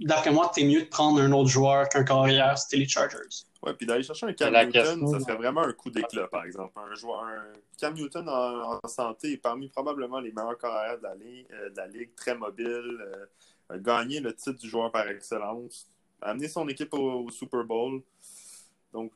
[0.00, 3.44] d'après moi, c'est mieux de prendre un autre joueur qu'un carrière, c'était les Chargers.
[3.62, 6.72] Ouais, puis d'aller chercher un Cam Newton, ça serait vraiment un coup d'éclat, par exemple.
[6.76, 11.14] Un joueur, un Cam Newton en, santé est parmi probablement les meilleurs carrières de la,
[11.16, 13.04] ligue, euh, de la ligue très mobile,
[13.70, 15.88] euh, gagner le titre du joueur par excellence,
[16.22, 18.00] amener son équipe au, Super Bowl.
[18.92, 19.10] Donc,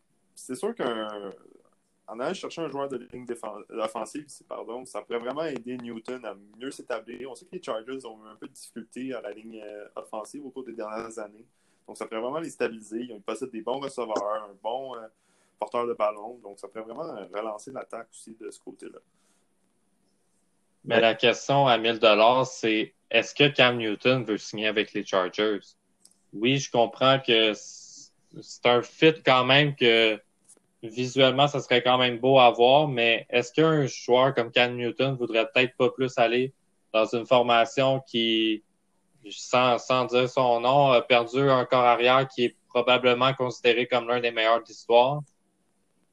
[0.46, 3.26] c'est sûr qu'en allant chercher un joueur de ligne
[3.70, 7.30] offensive, pardon, ça pourrait vraiment aider Newton à mieux s'établir.
[7.30, 9.86] On sait que les Chargers ont eu un peu de difficulté à la ligne euh,
[9.94, 11.46] offensive au cours des dernières années.
[11.86, 13.02] Donc, ça pourrait vraiment les stabiliser.
[13.02, 15.06] Ils possèdent des bons receveurs, un bon euh,
[15.58, 16.38] porteur de ballon.
[16.42, 18.98] Donc, ça pourrait vraiment relancer l'attaque aussi de ce côté-là.
[20.84, 22.00] Mais la question à 1000
[22.46, 25.60] c'est est-ce que Cam Newton veut signer avec les Chargers?
[26.32, 30.20] Oui, je comprends que c'est un fit quand même que
[30.82, 35.16] visuellement, ça serait quand même beau à voir, mais est-ce qu'un joueur comme Cam Newton
[35.16, 36.52] voudrait peut-être pas plus aller
[36.92, 38.62] dans une formation qui
[39.30, 44.08] sans, sans dire son nom, a perdu un corps arrière qui est probablement considéré comme
[44.08, 45.20] l'un des meilleurs d'histoire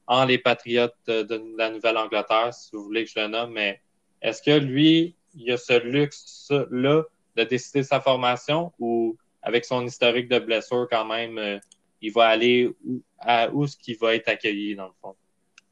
[0.07, 3.79] en les Patriotes de, la Nouvelle-Angleterre, si vous voulez que je le nomme, mais
[4.21, 7.03] est-ce que lui, il a ce luxe-là
[7.35, 11.59] de décider sa formation ou avec son historique de blessure quand même, euh,
[12.01, 15.15] il va aller où, à où ce qu'il va être accueilli dans le fond?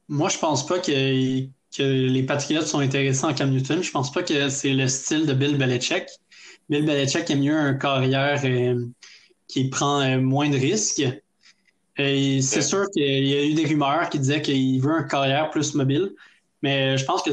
[0.10, 1.42] Moi, je pense pas que,
[1.76, 3.84] que les Patriots sont intéressés en Cam Newton.
[3.84, 6.06] Je pense pas que c'est le style de Bill Belichick.
[6.70, 8.86] Bill Belichick aime mieux un carrière euh,
[9.48, 11.04] qui prend euh, moins de risques.
[11.98, 15.50] Et c'est sûr qu'il y a eu des rumeurs qui disaient qu'il veut un carrière
[15.50, 16.14] plus mobile,
[16.62, 17.32] mais je pense que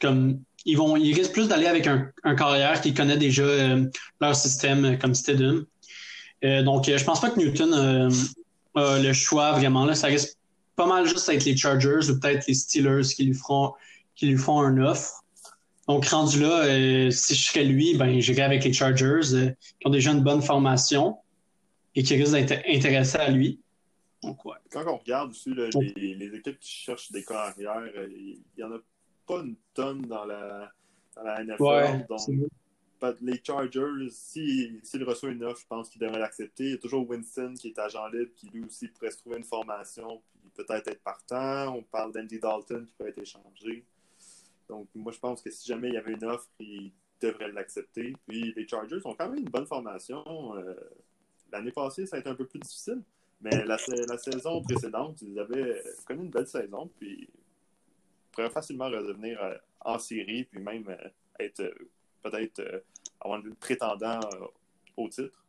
[0.00, 3.84] comme ils vont, ils risquent plus d'aller avec un, un, carrière qui connaît déjà euh,
[4.20, 5.66] leur système comme Stedham.
[6.42, 7.72] Donc, je pense pas que Newton
[8.74, 9.94] a le choix vraiment là.
[9.94, 10.36] Ça risque
[10.76, 13.74] pas mal juste avec les Chargers ou peut-être les Steelers qui lui feront
[14.14, 15.22] qui lui font un offre.
[15.88, 19.50] Donc, rendu là, euh, si je serais lui, ben, j'irais avec les Chargers euh,
[19.80, 21.16] qui ont déjà une bonne formation
[21.94, 23.60] et qui risquent d'être intéressés à lui.
[24.22, 24.54] Donc, ouais.
[24.70, 28.72] Quand on regarde aussi les, les, équipes qui cherchent des carrières, euh, il n'y en
[28.72, 28.78] a
[29.26, 30.70] pas une tonne dans la,
[31.16, 32.06] dans la NFL.
[32.08, 32.20] donc,
[33.20, 36.64] les Chargers, s'il si, reçoit une offre, je pense qu'il devrait l'accepter.
[36.64, 39.38] Il y a toujours Winston qui est agent libre, qui lui aussi pourrait se trouver
[39.38, 41.74] une formation, puis peut-être être partant.
[41.74, 43.84] On parle d'Andy Dalton qui peut être échangé.
[44.68, 48.14] Donc, moi, je pense que si jamais il y avait une offre, ils devraient l'accepter.
[48.26, 50.56] Puis, les Chargers ont quand même une bonne formation.
[50.56, 50.74] Euh,
[51.50, 53.02] l'année passée, ça a été un peu plus difficile.
[53.40, 56.90] Mais la, saison précédente, ils avaient connu une belle saison.
[56.98, 61.08] Puis, ils pourraient facilement redevenir euh, en série, puis même euh,
[61.40, 61.62] être
[62.22, 62.84] peut-être
[63.20, 64.20] avoir un prétendant
[64.96, 65.42] au titre.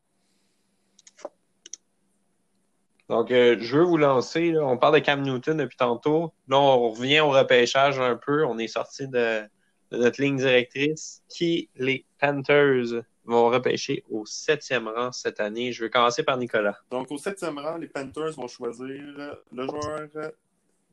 [3.09, 4.57] Donc, euh, je veux vous lancer.
[4.57, 6.33] On parle de Cam Newton depuis tantôt.
[6.47, 8.45] Là, on revient au repêchage un peu.
[8.45, 9.43] On est sorti de,
[9.91, 11.21] notre ligne directrice.
[11.29, 15.71] Qui les Panthers vont repêcher au septième rang cette année?
[15.73, 16.77] Je vais commencer par Nicolas.
[16.89, 19.03] Donc, au septième rang, les Panthers vont choisir
[19.51, 20.31] le joueur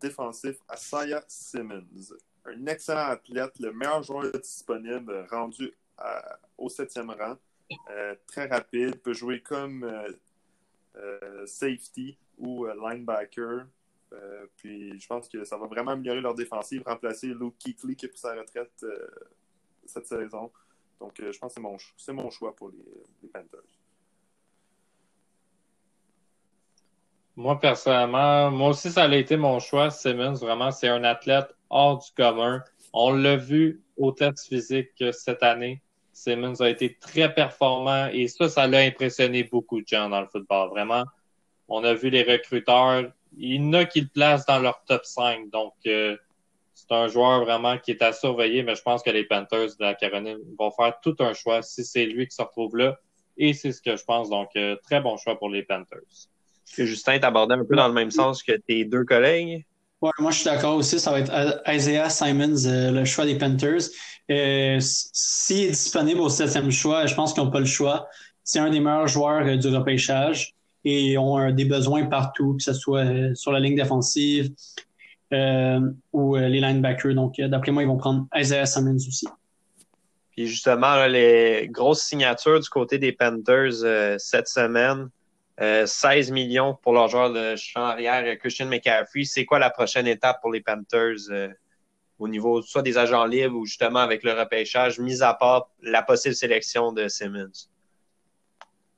[0.00, 2.14] défensif Asaya Simmons.
[2.46, 5.72] Un excellent athlète, le meilleur joueur disponible rendu
[6.57, 7.37] au septième rang.
[7.90, 10.12] Euh, très rapide, peut jouer comme euh,
[10.96, 13.66] euh, safety ou linebacker.
[14.57, 18.09] Puis je pense que ça va vraiment améliorer leur défensive, remplacer Luke Keekly qui a
[18.09, 18.85] pris sa retraite
[19.87, 20.50] cette saison.
[20.98, 21.61] Donc je pense que
[21.96, 23.61] c'est mon, choix pour les, Panthers.
[27.40, 29.90] Moi, personnellement, moi aussi, ça a été mon choix.
[29.90, 32.62] Simmons, vraiment, c'est un athlète hors du commun.
[32.92, 35.81] On l'a vu au test physique cette année.
[36.12, 40.26] Simmons a été très performant et ça, ça l'a impressionné beaucoup de gens dans le
[40.26, 40.68] football.
[40.68, 41.05] Vraiment,
[41.68, 45.07] on a vu les recruteurs, il y en a qui le placent dans leur top
[45.07, 45.48] 5.
[45.48, 46.18] Donc, euh,
[46.74, 49.83] c'est un joueur vraiment qui est à surveiller, mais je pense que les Panthers de
[49.83, 52.98] la Caroline vont faire tout un choix si c'est lui qui se retrouve là.
[53.38, 54.29] Et c'est ce que je pense.
[54.29, 56.29] Donc, euh, très bon choix pour les Panthers.
[56.77, 59.64] Que Justin t'abordait un peu dans le même sens que tes deux collègues.
[60.01, 60.99] Ouais, moi je suis d'accord aussi.
[60.99, 63.83] Ça va être Isaiah Simons, euh, le choix des Panthers.
[64.31, 68.09] Euh, S'il est disponible au septième choix, je pense qu'ils n'ont pas le choix.
[68.42, 70.55] C'est un des meilleurs joueurs euh, du repêchage.
[70.85, 74.51] et ont des besoins partout, que ce soit sur la ligne défensive
[76.12, 77.14] ou les linebackers.
[77.14, 79.27] Donc, d'après moi, ils vont prendre Isaiah Simmons aussi.
[80.31, 85.11] Puis justement, les grosses signatures du côté des Panthers cette semaine.
[85.61, 89.25] 16 millions pour leur joueur de champ arrière, Christian McCaffrey.
[89.25, 91.18] C'est quoi la prochaine étape pour les Panthers
[92.20, 96.03] au niveau soit des agents libres ou justement avec le repêchage, mis à part la
[96.03, 97.68] possible sélection de Simmons?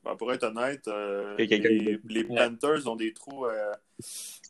[0.03, 3.71] Ben, pour être honnête, euh, les, Panthers ont des trous euh,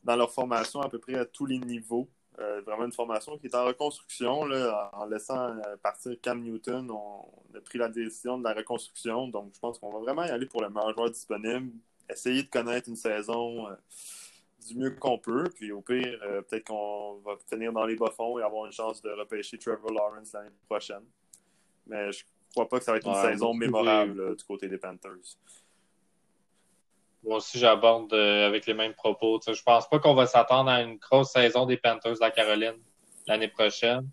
[0.03, 2.09] dans leur formation à peu près à tous les niveaux.
[2.39, 4.45] Euh, vraiment une formation qui est en reconstruction.
[4.45, 9.27] Là, en laissant partir Cam Newton, on a pris la décision de la reconstruction.
[9.27, 11.71] Donc, je pense qu'on va vraiment y aller pour le meilleur joueur disponible.
[12.09, 13.67] Essayer de connaître une saison
[14.67, 15.45] du mieux qu'on peut.
[15.55, 19.09] Puis au pire, peut-être qu'on va finir dans les bas-fonds et avoir une chance de
[19.09, 21.03] repêcher Trevor Lawrence l'année prochaine.
[21.87, 25.37] Mais je crois pas que ça va être une saison mémorable du côté des Panthers.
[27.23, 29.39] Moi aussi, j'aborde euh, avec les mêmes propos.
[29.47, 32.31] Je je pense pas qu'on va s'attendre à une grosse saison des Panthers de la
[32.31, 32.75] Caroline
[33.27, 34.09] l'année prochaine.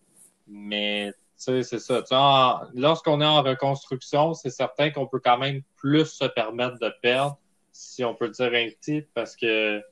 [0.46, 2.68] Mais c'est ça.
[2.74, 7.36] Lorsqu'on est en reconstruction, c'est certain qu'on peut quand même plus se permettre de perdre,
[7.80, 9.82] si on peut dire ainsi, parce que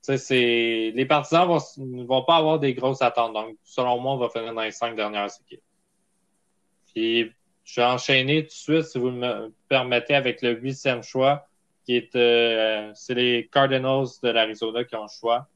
[0.00, 3.34] c'est les partisans ne vont, pas avoir des grosses attentes.
[3.34, 5.62] Donc, selon moi, on va finir dans les cinq dernières équipes.
[6.86, 7.30] Puis
[7.64, 11.46] je vais enchaîner tout de suite, si vous me permettez, avec le huitième choix,
[11.84, 15.46] qui est euh, c'est les Cardinals de l'Arizona qui ont le choix.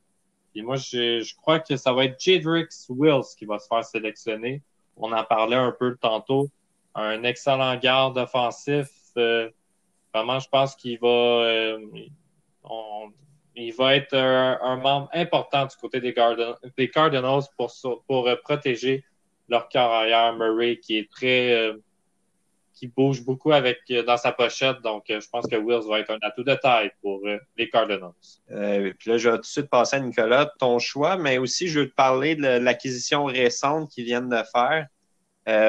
[0.54, 3.82] Et moi, je, je crois que ça va être Jadrix Wills qui va se faire
[3.82, 4.60] sélectionner.
[4.98, 6.50] On en parlait un peu tantôt.
[6.94, 8.90] Un excellent garde offensif.
[9.16, 9.48] Euh,
[10.14, 11.78] vraiment, je pense qu'il va, euh,
[13.56, 16.14] il va être un, membre important du côté des,
[16.76, 17.72] des Cardinals pour,
[18.06, 19.04] pour protéger
[19.48, 21.74] leur carrière Murray, qui est très
[22.82, 24.80] qui bouge beaucoup avec euh, dans sa pochette.
[24.82, 27.68] Donc, euh, je pense que Wills va être un atout de taille pour euh, les
[27.68, 28.10] Cardinals.
[28.98, 31.80] puis là, je vais tout de suite passer à Nicolas, ton choix, mais aussi je
[31.80, 34.88] veux te parler de l'acquisition récente qu'ils viennent de faire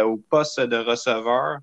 [0.05, 1.57] au poste de receveur.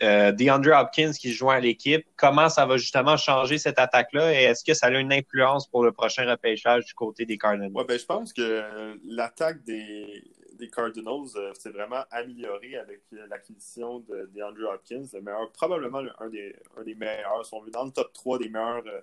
[0.00, 4.64] DeAndre Hopkins qui joint à l'équipe, comment ça va justement changer cette attaque-là et est-ce
[4.64, 7.72] que ça a une influence pour le prochain repêchage du côté des Cardinals?
[7.86, 10.22] Ben, je pense que l'attaque des,
[10.62, 16.02] des Cardinals euh, s'est vraiment amélioré avec euh, l'acquisition de, Andrew Hopkins, le meilleur, probablement
[16.20, 19.00] un des, un des meilleurs, sont dans le top 3 des meilleurs euh,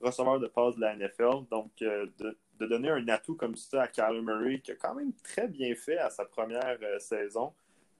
[0.00, 1.46] receveurs de passe de la NFL.
[1.50, 5.48] Donc, de, donner un atout comme ça à Kyler Murray, qui a quand même très
[5.48, 7.52] bien fait à sa première saison,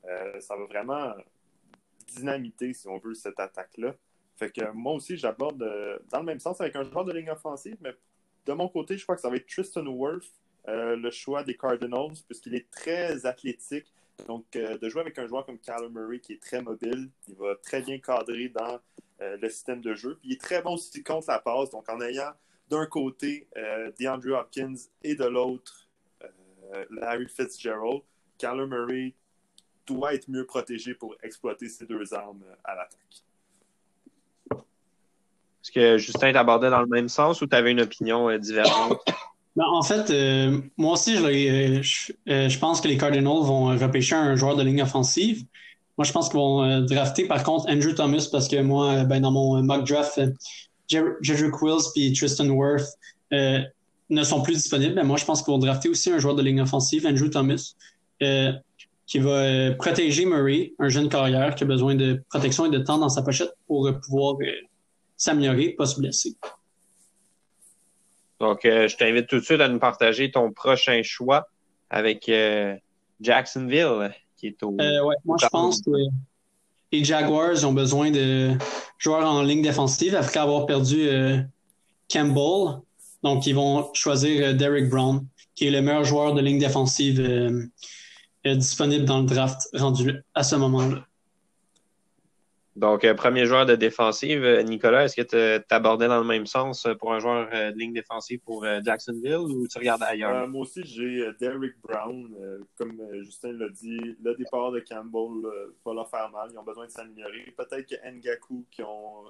[0.05, 1.13] ça va vraiment
[2.07, 3.95] dynamiter, si on veut, cette attaque-là.
[4.37, 5.59] Fait que moi aussi, j'aborde
[6.11, 7.95] dans le même sens avec un joueur de ligne offensive, mais
[8.47, 10.33] de mon côté, je crois que ça va être Tristan Wirth,
[10.69, 13.93] euh, le choix des Cardinals, puisqu'il est très athlétique.
[14.27, 17.35] Donc, euh, de jouer avec un joueur comme Kyler Murray qui est très mobile, il
[17.35, 18.79] va très bien cadrer dans
[19.21, 20.17] euh, le système de jeu.
[20.21, 21.71] Puis il est très bon aussi contre la passe.
[21.71, 22.33] Donc, en ayant
[22.69, 23.47] d'un côté
[23.99, 25.87] DeAndre Hopkins et de l'autre
[26.91, 28.01] Larry Fitzgerald,
[28.39, 29.15] Kyler Murray
[29.87, 33.25] doit être mieux protégé pour exploiter ces deux armes à l'attaque.
[34.53, 39.01] Est-ce que Justin t'abordait dans le même sens ou tu avais une opinion divergente?
[39.57, 41.81] Ben, en fait, euh, moi aussi, euh,
[42.29, 45.45] euh, je, pense que les Cardinals vont repêcher un joueur de ligne offensive.
[45.97, 49.31] Moi, je pense qu'ils vont drafter, par contre, Andrew Thomas, parce que moi, ben, dans
[49.31, 50.21] mon mock draft,
[50.89, 52.99] Jedrick Quills et Tristan Worth
[53.31, 54.95] ne sont plus disponibles.
[54.97, 57.75] Mais moi, je pense qu'ils vont drafter aussi un joueur de ligne offensive, Andrew Thomas,
[59.07, 62.99] qui va protéger Murray, un jeune carrière qui a besoin de protection et de temps
[62.99, 64.37] dans sa pochette pour pouvoir
[65.17, 66.37] s'améliorer, pas se blesser.
[68.41, 71.49] Donc, euh, je t'invite tout de suite à nous partager ton prochain choix
[71.91, 72.77] avec euh,
[73.21, 74.77] Jacksonville, qui est au.
[74.81, 75.91] Euh, ouais, moi, je pense que
[76.93, 78.53] les Jaguars ont besoin de
[78.99, 81.09] joueurs en ligne défensive après avoir perdu
[82.13, 82.81] Campbell.
[83.23, 87.21] Donc, ils vont choisir Derek Brown, qui est le meilleur joueur de ligne défensive
[88.45, 91.07] disponible dans le draft rendu à ce moment-là.
[92.77, 96.45] Donc, euh, premier joueur de défensive, euh, Nicolas, est-ce que tu abordais dans le même
[96.45, 100.49] sens euh, pour un joueur de ligne défensive pour Jacksonville ou tu regardes ailleurs?
[100.49, 102.35] moi aussi, j'ai Derrick Brown.
[102.77, 105.51] comme Justin l'a dit, le départ de Campbell
[105.85, 106.49] va leur faire mal.
[106.53, 107.55] Ils ont besoin de s'améliorer.
[107.57, 109.27] Peut-être que Ngaku, qui ont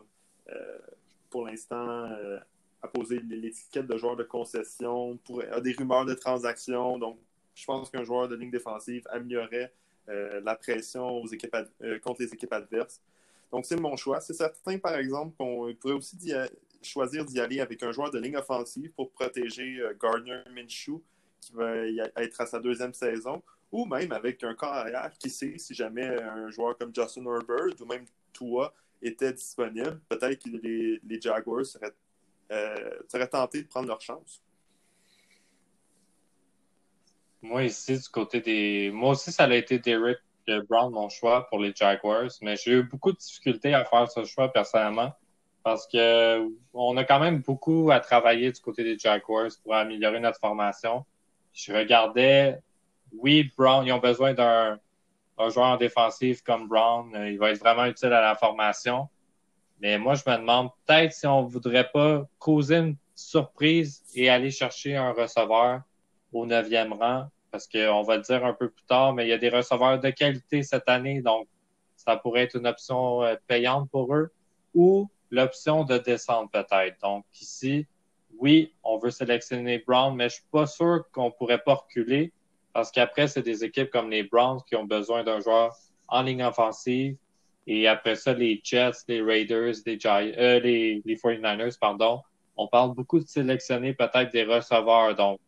[1.29, 2.09] pour l'instant
[2.81, 6.98] apposé l'étiquette de joueur de concession, pour, a des rumeurs de transactions.
[6.98, 7.18] Donc,
[7.55, 9.73] je pense qu'un joueur de ligne défensive améliorerait
[10.07, 11.57] la pression aux équipes
[12.03, 13.01] contre les équipes adverses.
[13.55, 14.21] Donc, c'est mon choix.
[14.21, 16.17] C'est certain, par exemple, qu'on pourrait aussi
[16.83, 21.01] choisir d'y aller avec un joueur de ligne offensive pour protéger euh, Gardner Minshew,
[21.40, 21.77] qui va
[22.17, 26.05] être à sa deuxième saison, ou même avec un corps arrière, qui sait, si jamais
[26.05, 31.95] un joueur comme Justin Herbert ou même Tua était disponible, peut-être que les, Jaguars seraient,
[33.09, 34.43] seraient tentés de prendre leur chance.
[37.44, 38.90] Moi, ici, du côté des.
[38.90, 40.16] Moi aussi, ça a été Derek
[40.66, 44.24] Brown, mon choix pour les Jaguars, mais j'ai eu beaucoup de difficultés à faire ce
[44.24, 45.12] choix personnellement
[45.62, 50.20] parce que on a quand même beaucoup à travailler du côté des Jaguars pour améliorer
[50.20, 51.04] notre formation.
[51.52, 52.61] Je regardais,
[53.12, 54.78] oui, Brown, ils ont besoin d'un
[55.50, 57.11] joueur défensif comme Brown.
[57.26, 59.11] Il va être vraiment utile à la formation.
[59.80, 64.50] Mais moi, je me demande peut-être si on voudrait pas causer une surprise et aller
[64.50, 65.83] chercher un receveur
[66.33, 69.33] au neuvième rang parce qu'on va le dire un peu plus tard, mais il y
[69.33, 71.47] a des receveurs de qualité cette année, donc
[71.95, 74.33] ça pourrait être une option euh, payante pour eux,
[74.75, 77.01] ou l'option de descendre peut-être.
[77.01, 77.87] Donc ici,
[78.40, 82.33] oui, on veut sélectionner Brown, mais je suis pas sûr qu'on pourrait pas reculer,
[82.73, 85.77] parce qu'après, c'est des équipes comme les Browns qui ont besoin d'un joueur
[86.09, 87.17] en ligne offensive,
[87.69, 92.21] et après ça, les Jets, les Raiders, les, euh, les, les 49ers, pardon,
[92.57, 95.14] on parle beaucoup de sélectionner peut-être des receveurs.
[95.14, 95.38] Donc,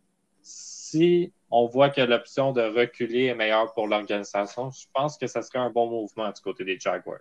[0.40, 4.70] si on voit que l'option de reculer est meilleure pour l'organisation.
[4.70, 7.20] Je pense que ça serait un bon mouvement du côté des Jaguars.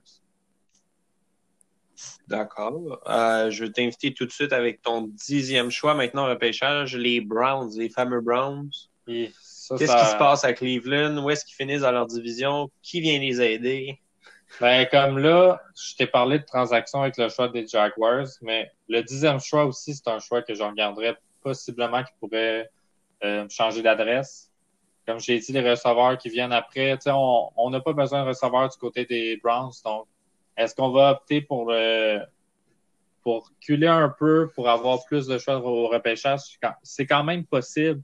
[2.28, 3.02] D'accord.
[3.08, 7.72] Euh, je vais t'inviter tout de suite avec ton dixième choix maintenant repêchage, les Browns,
[7.78, 8.70] les fameux Browns.
[9.08, 11.18] Qu'est-ce qui se passe à Cleveland?
[11.24, 12.70] Où est-ce qu'ils finissent dans leur division?
[12.82, 14.02] Qui vient les aider?
[14.60, 19.02] Ben, comme là, je t'ai parlé de transactions avec le choix des Jaguars, mais le
[19.02, 22.70] dixième choix aussi, c'est un choix que je regarderais possiblement qui pourrait
[23.24, 24.52] euh, changer d'adresse.
[25.06, 28.78] Comme j'ai dit, les receveurs qui viennent après, on n'a pas besoin de receveurs du
[28.78, 29.72] côté des Browns.
[29.84, 30.08] Donc,
[30.58, 32.22] est-ce qu'on va opter pour le
[33.22, 36.42] pour culer un peu pour avoir plus de choix au repêchage?
[36.84, 38.02] C'est quand même possible.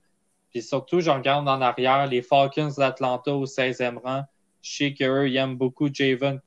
[0.51, 4.23] Puis surtout, je regarde en arrière, les Falcons d'Atlanta au 16e rang.
[4.61, 6.39] Je sais qu'eux, ils aiment beaucoup Javon,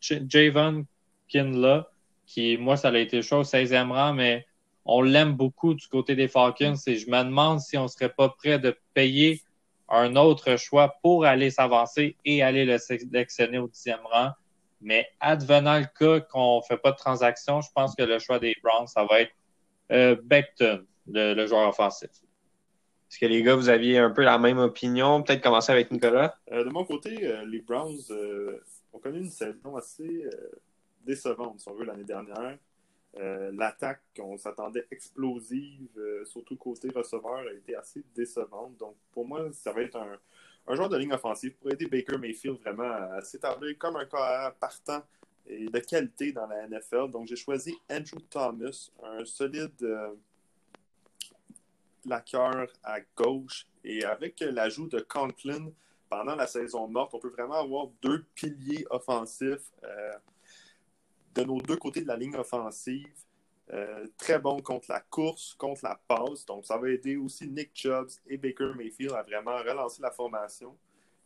[0.00, 0.86] Javon
[1.28, 1.88] Kinla,
[2.24, 4.46] qui, moi, ça a été chaud au 16e rang, mais
[4.88, 8.30] on l'aime beaucoup du côté des Falcons et je me demande si on serait pas
[8.30, 9.42] prêt de payer
[9.90, 14.30] un autre choix pour aller s'avancer et aller le sélectionner au dixième rang.
[14.80, 18.56] Mais advenant le cas qu'on fait pas de transaction, je pense que le choix des
[18.62, 19.32] Browns, ça va être
[19.92, 22.08] euh, Beckton, le, joueur offensif.
[23.10, 25.22] Est-ce que les gars, vous aviez un peu la même opinion?
[25.22, 26.34] Peut-être commencer avec Nicolas?
[26.50, 27.98] Euh, de mon côté, euh, les Browns
[28.94, 30.24] ont connu une saison assez
[31.04, 32.56] décevante, si on veut, l'année dernière.
[33.16, 38.76] Euh, l'attaque qu'on s'attendait explosive, euh, surtout côté receveur, a été assez décevante.
[38.76, 42.58] Donc, pour moi, ça va être un, joueur de ligne offensive pour aider Baker Mayfield
[42.60, 45.02] vraiment à s'établir comme un cas partant
[45.46, 47.10] et de qualité dans la NFL.
[47.10, 50.14] Donc, j'ai choisi Andrew Thomas, un solide euh,
[52.84, 53.66] à gauche.
[53.84, 55.72] Et avec l'ajout de Conklin
[56.10, 59.72] pendant la saison morte, on peut vraiment avoir deux piliers offensifs
[61.38, 63.06] de nos deux côtés de la ligne offensive.
[63.70, 66.46] Euh, très bon contre la course, contre la passe.
[66.46, 70.76] Donc, ça va aider aussi Nick Chubbs et Baker Mayfield à vraiment relancer la formation.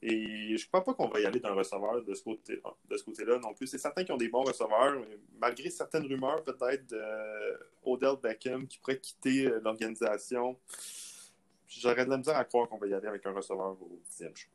[0.05, 3.55] Et je ne crois pas qu'on va y aller d'un receveur de ce côté-là non
[3.55, 3.68] plus.
[3.68, 5.01] C'est certains qui ont des bons receveurs,
[5.40, 10.59] malgré certaines rumeurs peut-être d'Odell Beckham qui pourrait quitter euh, l'organisation.
[11.68, 14.37] J'aurais de la misère à croire qu'on va y aller avec un receveur au dixième
[14.37, 14.53] choix.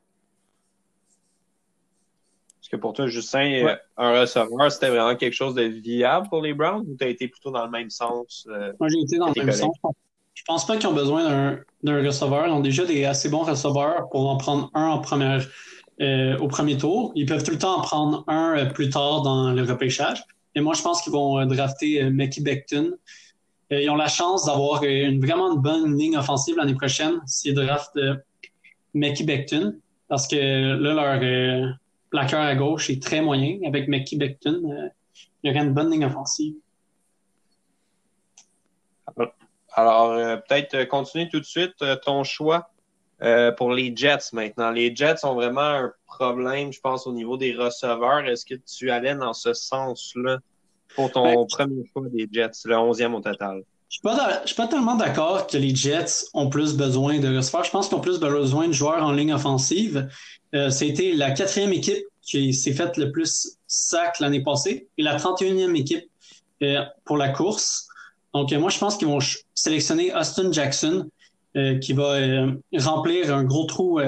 [2.67, 6.41] Est-ce que pour toi, Justin, euh, un receveur, c'était vraiment quelque chose de viable pour
[6.41, 8.45] les Browns ou tu as été plutôt dans le même sens?
[8.49, 9.73] Euh, Moi, j'ai été dans le même sens.
[10.33, 12.45] Je pense pas qu'ils ont besoin d'un receveur.
[12.45, 15.47] Ils ont déjà des assez bons receveurs pour en prendre un en première,
[16.01, 17.13] euh, au premier tour.
[17.15, 20.21] Ils peuvent tout le temps en prendre un plus tard dans le repêchage.
[20.53, 22.97] Et moi, je pense qu'ils vont drafter Mackie Beckton.
[23.71, 27.97] ils ont la chance d'avoir une vraiment bonne ligne offensive l'année prochaine s'ils draftent
[28.93, 29.77] Mackie Beckton.
[30.09, 31.77] Parce que là, leur
[32.09, 33.59] plaqueur à gauche est très moyen.
[33.65, 34.89] Avec McKee Beckton, euh,
[35.43, 36.55] il y aurait une bonne ligne offensive.
[39.73, 42.69] Alors, euh, peut-être euh, continuer tout de suite ton choix
[43.57, 44.69] pour les Jets maintenant.
[44.69, 48.27] Les Jets ont vraiment un problème, je pense, au niveau des receveurs.
[48.27, 50.37] Est-ce que tu allais dans ce sens-là
[50.95, 53.63] pour ton ben, premier choix des Jets, le 11e au total?
[53.89, 57.63] Je ne suis pas tellement d'accord que les Jets ont plus besoin de receveurs.
[57.63, 60.09] Je pense qu'ils ont plus besoin de joueurs en ligne offensive.
[60.53, 65.17] Euh, C'était la quatrième équipe qui s'est faite le plus sac l'année passée et la
[65.17, 66.09] 31e équipe
[66.61, 67.87] euh, pour la course.
[68.33, 69.19] Donc, euh, moi, je pense qu'ils vont
[69.53, 71.09] sélectionner Austin Jackson,
[71.55, 72.17] euh, qui va
[72.77, 73.99] remplir un gros trou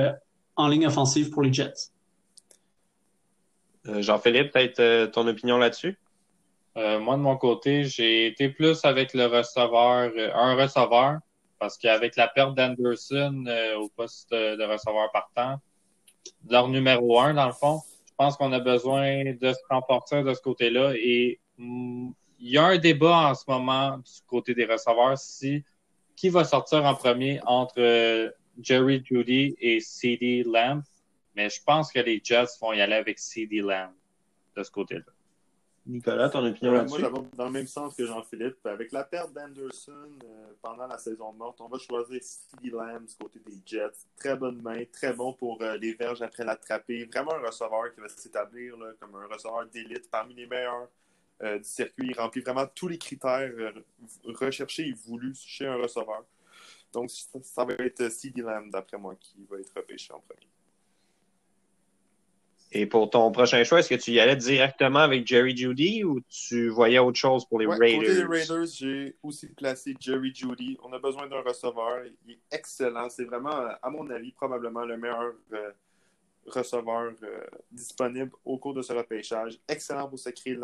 [0.56, 1.92] en ligne offensive pour les Jets.
[3.86, 5.98] Jean-Philippe, peut-être ton opinion là-dessus?
[7.00, 11.20] Moi, de mon côté, j'ai été plus avec le receveur, un receveur,
[11.60, 13.46] parce qu'avec la perte d'Anderson
[13.78, 15.60] au poste de receveur partant,
[16.50, 17.82] leur numéro un, dans le fond.
[18.06, 22.66] Je pense qu'on a besoin de se remporter de ce côté-là et il y a
[22.66, 25.64] un débat en ce moment du côté des receveurs si
[26.16, 28.30] qui va sortir en premier entre euh,
[28.62, 30.84] Jerry Judy et CD Lamb.
[31.36, 33.94] Mais je pense que les Jets vont y aller avec CD Lamb
[34.58, 35.06] de ce côté-là.
[35.90, 37.02] Nicolas, ton opinion là-dessus?
[37.02, 38.64] Moi, dans le même sens que Jean-Philippe.
[38.66, 43.16] Avec la perte d'Anderson euh, pendant la saison morte, on va choisir CD Lamb du
[43.16, 44.06] côté des Jets.
[44.16, 47.06] Très bonne main, très bon pour euh, les verges après l'attraper.
[47.06, 50.90] Vraiment un receveur qui va s'établir comme un receveur d'élite parmi les meilleurs
[51.42, 52.10] euh, du circuit.
[52.12, 53.52] Il remplit vraiment tous les critères
[54.26, 56.24] recherchés et voulus chez un receveur.
[56.94, 60.48] Donc, ça va être CD Lamb, d'après moi, qui va être repêché en premier.
[62.72, 66.20] Et pour ton prochain choix, est-ce que tu y allais directement avec Jerry Judy ou
[66.30, 68.26] tu voyais autre chose pour les Raiders?
[68.26, 70.78] Pour les Raiders, j'ai aussi placé Jerry Judy.
[70.84, 72.02] On a besoin d'un receveur.
[72.26, 73.10] Il est excellent.
[73.10, 73.50] C'est vraiment,
[73.82, 75.72] à mon avis, probablement le meilleur euh,
[76.46, 77.42] receveur euh,
[77.72, 79.58] disponible au cours de ce repêchage.
[79.68, 80.62] Excellent pour se créer de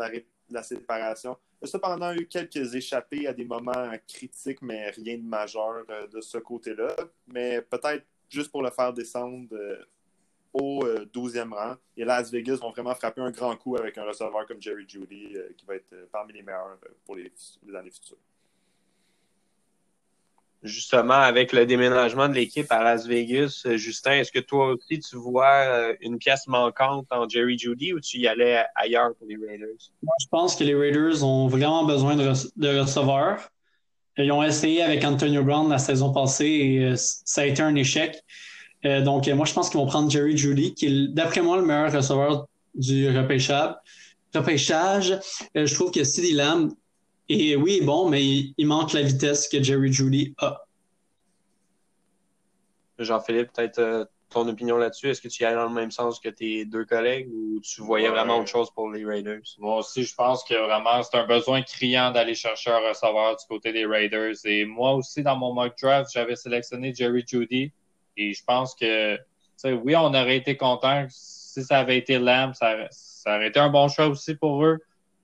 [0.50, 1.36] la, séparation.
[1.60, 6.06] Il a cependant eu quelques échappées à des moments critiques, mais rien de majeur euh,
[6.06, 6.94] de ce côté-là.
[7.26, 9.48] Mais peut-être juste pour le faire descendre
[10.60, 10.84] au
[11.14, 11.74] 12e euh, rang.
[11.96, 15.36] Et Las Vegas vont vraiment frapper un grand coup avec un receveur comme Jerry Judy,
[15.36, 17.30] euh, qui va être euh, parmi les meilleurs pour les,
[17.74, 18.16] années futures.
[20.62, 25.16] Justement, avec le déménagement de l'équipe à Las Vegas, Justin, est-ce que toi aussi tu
[25.16, 29.92] vois une pièce manquante en Jerry Judy ou tu y allais ailleurs pour les Raiders?
[30.02, 33.48] Moi, je pense que les Raiders ont vraiment besoin de, de receveurs.
[34.16, 38.24] Ils ont essayé avec Antonio Brown la saison passée et ça a été un échec.
[38.86, 41.64] Euh, donc, moi, je pense qu'ils vont prendre Jerry Judy, qui est, d'après moi, le
[41.64, 43.74] meilleur receveur du repêchage.
[44.34, 45.18] repêchage.
[45.56, 46.72] Euh, je trouve que CD Lamb,
[47.28, 50.62] est, oui, bon, mais il, manque la vitesse que Jerry Judy a.
[52.98, 55.08] Jean-Philippe, peut-être euh, ton opinion là-dessus.
[55.08, 57.82] Est-ce que tu y allais dans le même sens que tes deux collègues ou tu
[57.82, 59.42] voyais vraiment autre chose pour les Raiders?
[59.58, 63.44] Moi aussi, je pense que vraiment c'est un besoin criant d'aller chercher un receveur du
[63.48, 64.36] côté des Raiders.
[64.44, 67.72] Et moi aussi, dans mon mock draft, j'avais sélectionné Jerry Judy.
[68.16, 69.18] Et je pense que,
[69.64, 71.06] oui, on aurait été content
[71.56, 72.76] si ça avait été Lamb, ça,
[73.26, 74.78] aurait été un bon choix aussi pour eux.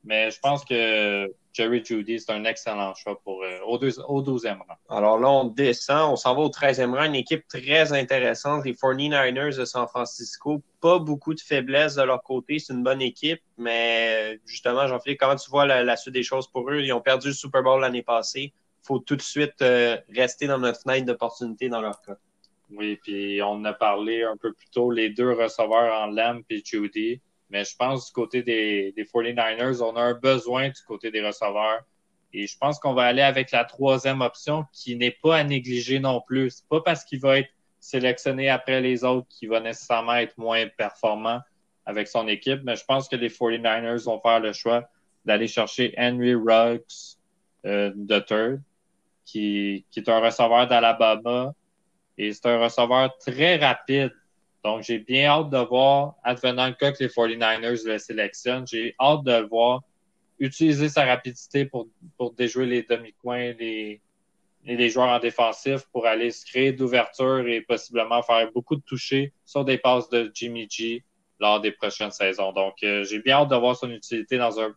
[0.05, 4.77] Mais je pense que Jerry Judy, c'est un excellent choix pour, euh, au, 12e rang.
[4.89, 7.05] Alors là, on descend, on s'en va au 13e rang.
[7.05, 10.63] Une équipe très intéressante, les 49ers de San Francisco.
[10.81, 12.59] Pas beaucoup de faiblesses de leur côté.
[12.59, 16.69] C'est une bonne équipe, mais justement, Jean-Philippe, comment tu vois la, suite des choses pour
[16.71, 16.81] eux?
[16.81, 18.53] Ils ont perdu le Super Bowl l'année passée.
[18.55, 22.17] Il faut tout de suite euh, rester dans notre fenêtre d'opportunité dans leur cas.
[22.75, 26.63] Oui, puis on a parlé un peu plus tôt, les deux receveurs en Lamb et
[26.65, 27.21] Judy.
[27.51, 31.25] Mais je pense du côté des, des 49ers, on a un besoin du côté des
[31.25, 31.83] receveurs.
[32.33, 36.01] Et je pense qu'on va aller avec la troisième option qui n'est pas à négliger
[36.01, 36.51] non plus.
[36.51, 40.67] C'est pas parce qu'il va être sélectionné après les autres qu'il va nécessairement être moins
[40.69, 41.41] performant
[41.85, 44.89] avec son équipe, mais je pense que les 49ers vont faire le choix
[45.25, 47.17] d'aller chercher Henry Ruggs
[47.67, 48.63] euh, de third,
[49.25, 51.53] qui, qui est un receveur d'Alabama,
[52.19, 54.13] et c'est un receveur très rapide.
[54.65, 59.25] Donc, j'ai bien hâte de voir, advenant le que les 49ers le sélectionnent, j'ai hâte
[59.25, 59.83] de le voir
[60.39, 64.01] utiliser sa rapidité pour, pour déjouer les demi-coins, les,
[64.65, 69.33] les joueurs en défensif pour aller se créer d'ouverture et possiblement faire beaucoup de touchés
[69.45, 71.05] sur des passes de Jimmy G
[71.39, 72.53] lors des prochaines saisons.
[72.53, 74.75] Donc, euh, j'ai bien hâte de voir son utilité dans un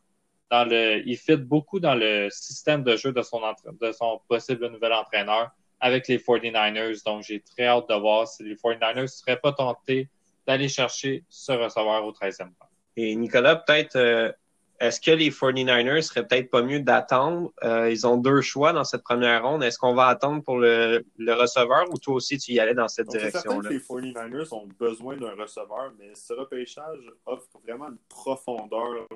[0.51, 3.41] dans le, il fit beaucoup dans le système de jeu de son,
[3.81, 5.49] de son possible nouvel entraîneur
[5.85, 7.03] avec les 49ers.
[7.05, 10.09] Donc, j'ai très hâte de voir si les 49ers ne seraient pas tentés
[10.47, 12.69] d'aller chercher ce receveur au 13e rang.
[12.97, 14.31] Et Nicolas, peut-être, euh,
[14.79, 17.53] est-ce que les 49ers seraient peut-être pas mieux d'attendre?
[17.63, 19.63] Euh, ils ont deux choix dans cette première ronde.
[19.63, 23.07] Est-ce qu'on va attendre pour le, receveur ou toi aussi tu y allais dans cette
[23.09, 23.69] direction-là?
[23.69, 29.07] les 49ers ont besoin d'un receveur, mais ce repêchage offre vraiment une profondeur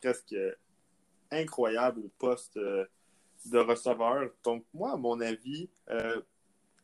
[0.00, 0.34] presque
[1.30, 2.56] incroyable au poste.
[2.56, 2.86] Euh,
[3.50, 4.30] de receveurs.
[4.42, 6.20] Donc, moi, à mon avis, euh,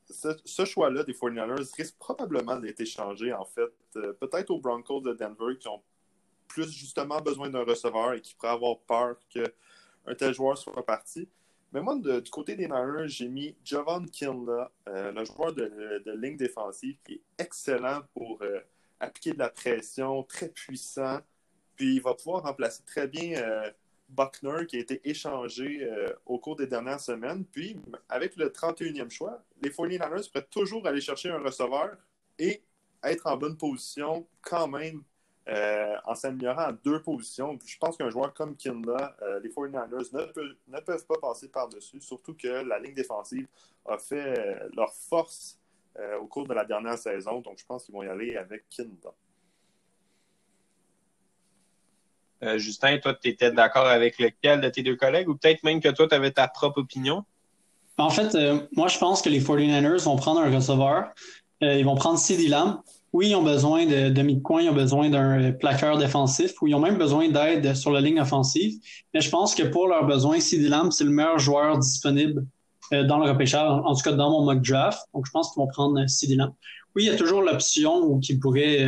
[0.08, 5.12] ce, choix-là des 49ers risque probablement d'être échangé, en fait, euh, peut-être aux Broncos de
[5.12, 5.82] Denver qui ont
[6.48, 11.28] plus justement besoin d'un receveur et qui pourraient avoir peur qu'un tel joueur soit parti.
[11.72, 16.12] Mais moi, du côté des Niners, j'ai mis Jovan Kinla, euh, le joueur de, de,
[16.12, 18.42] ligne défensive, qui est excellent pour
[18.98, 21.20] appliquer de la pression, très puissant.
[21.76, 23.40] Puis il va pouvoir remplacer très bien
[24.10, 27.44] Buckner qui a été échangé euh, au cours des dernières semaines.
[27.44, 27.76] Puis,
[28.08, 31.96] avec le 31e choix, les 49ers pourraient toujours aller chercher un receveur
[32.38, 32.62] et
[33.02, 35.02] être en bonne position quand même
[35.48, 37.58] euh, en s'améliorant à deux positions.
[37.64, 40.12] Je pense qu'un joueur comme Kinda, euh, les 49ers
[40.68, 43.46] ne, peuvent pas passer par-dessus, surtout que la ligne défensive
[43.86, 45.58] a fait leur force
[46.20, 47.40] au cours de la dernière saison.
[47.40, 49.12] Donc, je pense qu'ils vont y aller avec Kinda.
[52.42, 55.28] Euh, Justin, toi, tu étais d'accord avec lequel de tes deux collègues?
[55.28, 57.24] Ou peut-être même que toi, tu avais ta propre opinion?
[57.98, 61.10] En fait, euh, moi, je pense que les 49ers vont prendre un receveur.
[61.62, 62.80] Euh, ils vont prendre CD Lamb.
[63.12, 66.80] Oui, ils ont besoin de demi-coin, ils ont besoin d'un plaqueur défensif, ou ils ont
[66.80, 68.80] même besoin d'aide sur la ligne offensive.
[69.12, 72.46] Mais je pense que pour leurs besoins, CD Lamb, c'est le meilleur joueur disponible
[72.92, 75.00] dans le repêchage, en tout cas dans mon mock draft.
[75.12, 76.36] Donc, je pense qu'ils vont prendre CD.
[76.94, 78.86] Oui, il y a toujours l'option où ils pourraient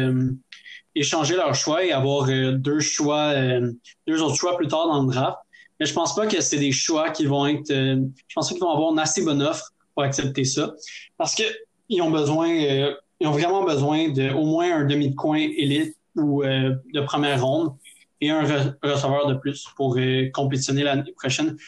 [0.94, 3.72] échanger leur choix et avoir euh, deux choix, euh,
[4.06, 5.38] deux autres choix plus tard dans le draft.
[5.80, 8.60] Mais je pense pas que c'est des choix qui vont être, euh, je pense qu'ils
[8.60, 10.74] vont avoir une assez bonne offre pour accepter ça.
[11.16, 11.42] Parce que
[11.88, 15.94] ils ont besoin, ils ont vraiment besoin de au moins un demi de coin élite
[16.16, 17.74] ou de première ronde
[18.22, 18.42] et un
[18.82, 19.98] receveur de plus pour
[20.32, 21.58] compétitionner l'année prochaine,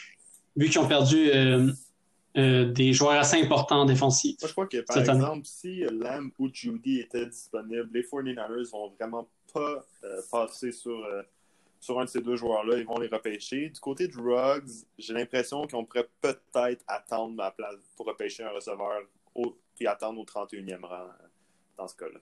[0.55, 1.29] vu qu'ils ont perdu
[2.35, 4.37] des joueurs assez importants défensifs.
[4.41, 8.89] Moi, je crois que, par exemple, si Lamb ou Judy étaient disponibles, les 49ers vont
[8.99, 11.21] vraiment pas euh, passer sur, euh,
[11.79, 12.77] sur un de ces deux joueurs-là.
[12.77, 13.69] Ils vont les repêcher.
[13.69, 18.49] Du côté de Ruggs, j'ai l'impression qu'on pourrait peut-être attendre ma place pour repêcher un
[18.49, 19.01] receveur
[19.33, 21.27] au, puis attendre au 31e rang euh,
[21.77, 22.19] dans ce cas-là.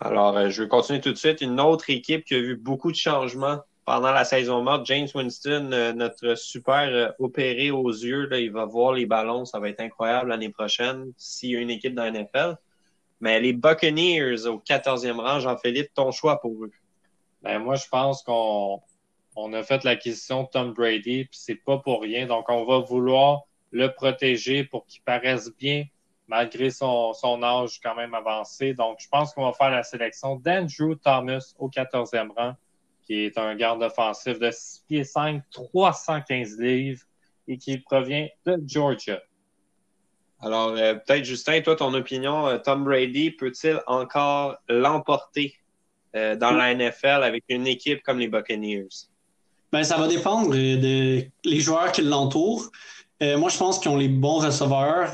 [0.00, 1.40] Alors, je vais continuer tout de suite.
[1.40, 3.58] Une autre équipe qui a vu beaucoup de changements
[3.88, 8.66] pendant la saison morte, James Winston, euh, notre super euh, opéré aux yeux, il va
[8.66, 12.04] voir les ballons, ça va être incroyable l'année prochaine s'il y a une équipe dans
[12.04, 12.58] la NFL.
[13.22, 16.70] Mais les Buccaneers au 14e rang, Jean-Philippe, ton choix pour eux?
[17.40, 18.82] Ben, moi, je pense qu'on
[19.36, 22.26] on a fait l'acquisition de Tom Brady, puis c'est pas pour rien.
[22.26, 25.86] Donc, on va vouloir le protéger pour qu'il paraisse bien
[26.26, 28.74] malgré son, son âge quand même avancé.
[28.74, 32.54] Donc, je pense qu'on va faire la sélection d'Andrew Thomas au 14e rang
[33.08, 37.02] qui est un garde offensif de 6 pieds 5, 315 livres
[37.48, 39.18] et qui provient de Georgia.
[40.40, 45.54] Alors, euh, peut-être, Justin, toi, ton opinion, euh, Tom Brady peut-il encore l'emporter
[46.14, 48.88] euh, dans la NFL avec une équipe comme les Buccaneers?
[49.72, 52.70] Ben, ça va dépendre des les joueurs qui l'entourent.
[53.20, 55.12] moi, je pense qu'ils ont les bons receveurs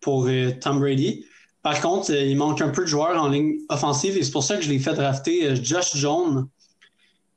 [0.00, 0.28] pour
[0.60, 1.24] Tom Brady.
[1.62, 4.56] Par contre, il manque un peu de joueurs en ligne offensive et c'est pour ça
[4.56, 6.48] que je l'ai fait drafter Josh Jones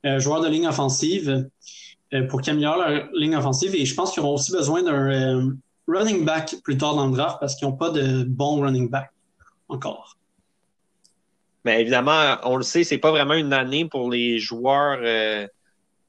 [0.03, 1.49] joueurs de ligne offensive
[2.13, 3.75] euh, pour qu'ils améliorent leur ligne offensive.
[3.75, 5.51] Et je pense qu'ils auront aussi besoin d'un euh,
[5.87, 9.11] running back plus tard dans le draft parce qu'ils n'ont pas de bon running back
[9.69, 10.17] encore.
[11.65, 14.99] Mais évidemment, on le sait, c'est pas vraiment une année pour les joueurs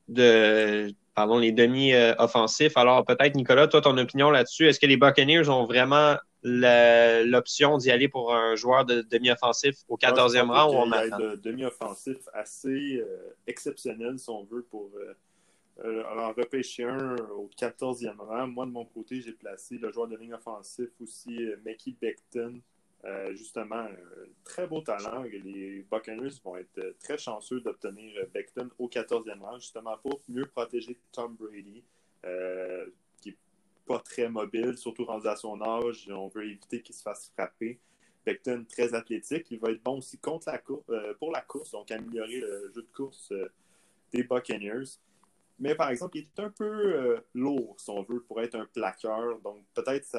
[0.09, 2.76] de pardon, les demi-offensifs.
[2.76, 7.90] Alors peut-être, Nicolas, toi, ton opinion là-dessus, est-ce que les Buccaneers ont vraiment l'option d'y
[7.90, 11.18] aller pour un joueur de demi-offensif au 14e rang ou on attend?
[11.18, 15.14] de demi-offensif assez euh, exceptionnel, si on veut, pour euh,
[15.84, 18.47] euh, en repêcher un au 14e rang.
[18.47, 22.61] Moi, de mon côté, j'ai placé le joueur de ligne offensif aussi, Mickey Beckton.
[23.32, 23.86] justement,
[24.45, 25.22] très beau talent.
[25.22, 30.99] Les Buccaneers vont être très chanceux d'obtenir Beckton au 14e rang, justement pour mieux protéger
[31.11, 31.82] Tom Brady
[33.87, 36.09] pas très mobile, surtout rendu à son âge.
[36.11, 37.78] On veut éviter qu'il se fasse frapper.
[38.24, 39.47] Beckton, très athlétique.
[39.51, 40.61] Il va être bon aussi contre la
[40.91, 43.53] euh, pour la course, donc améliorer le jeu de course euh,
[44.12, 44.99] des Buccaneers.
[45.59, 48.66] Mais par exemple, il est un peu euh, lourd, si on veut, pour être un
[48.66, 49.39] plaqueur.
[49.41, 50.16] Donc peut-être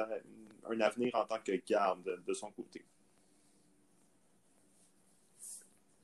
[0.70, 2.86] un avenir en tant que garde de son côté.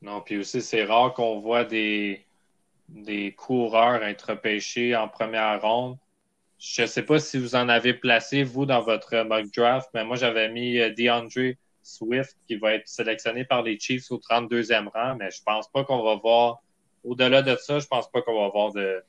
[0.02, 2.26] Non, puis aussi, c'est rare qu'on voit des,
[2.90, 5.98] des coureurs être pêchés en première ronde.
[6.64, 10.06] Je ne sais pas si vous en avez placé, vous, dans votre mock draft, mais
[10.06, 14.88] moi, j'avais mis euh, DeAndre Swift qui va être sélectionné par les Chiefs au 32e
[14.90, 16.62] rang, mais je pense pas qu'on va voir,
[17.04, 19.04] au-delà de ça, je pense pas qu'on va voir de,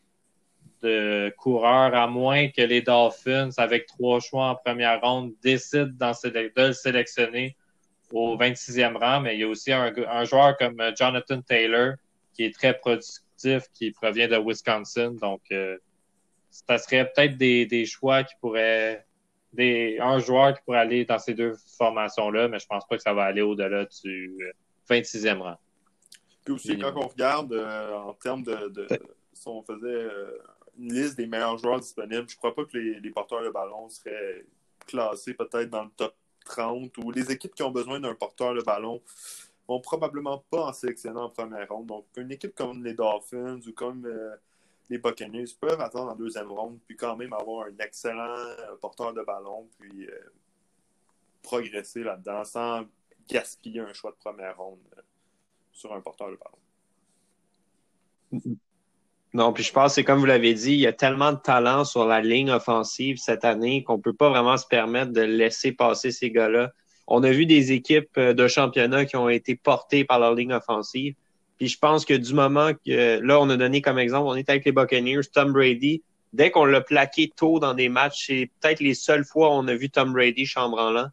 [0.81, 6.51] de coureurs, à moins que les Dolphins, avec trois choix en première ronde, décident de
[6.57, 7.55] le sélectionner
[8.13, 9.21] au 26e rang.
[9.21, 11.97] Mais il y a aussi un, un joueur comme euh, Jonathan Taylor
[12.33, 15.13] qui est très productif, qui provient de Wisconsin.
[15.21, 15.77] Donc, euh,
[16.53, 19.07] ça serait peut-être des, choix qui pourraient.
[19.53, 23.03] Des, un joueur qui pourrait aller dans ces deux formations-là, mais je pense pas que
[23.03, 24.35] ça va aller au-delà du
[24.89, 25.59] 26e rang.
[26.45, 28.89] Puis aussi, quand on regarde euh, en termes de,
[29.35, 30.39] Si on faisait euh,
[30.79, 34.45] une liste des meilleurs joueurs disponibles, je crois pas que les, porteurs de ballon seraient
[34.87, 36.15] classés peut-être dans le top
[36.47, 39.01] 30 ou les équipes qui ont besoin d'un porteur de ballon
[39.69, 41.87] vont probablement pas en sélectionner en première ronde.
[41.87, 44.07] Donc, une équipe comme les Dolphins ou comme.
[44.07, 44.35] Euh,
[44.93, 49.15] les Buccaneers peuvent attendre en deuxième ronde, puis quand même avoir un excellent euh, porteur
[49.15, 50.19] de ballon, puis euh,
[51.43, 52.85] progresser là-dedans sans
[53.29, 55.01] gaspiller un choix de première ronde euh,
[55.73, 56.59] sur un porteur de ballon.
[59.33, 61.85] Non, puis je pense, c'est comme vous l'avez dit, il y a tellement de talent
[61.85, 65.73] sur la ligne offensive cette année qu'on ne peut pas vraiment se permettre de laisser
[65.73, 66.71] passer ces gars-là
[67.07, 71.15] on a vu des équipes de championnat qui ont été portées par leur ligne offensive.
[71.59, 74.49] Puis je pense que du moment que là, on a donné comme exemple, on est
[74.49, 78.81] avec les Buccaneers, Tom Brady, dès qu'on l'a plaqué tôt dans des matchs, c'est peut-être
[78.81, 81.09] les seules fois où on a vu Tom Brady chambranlant.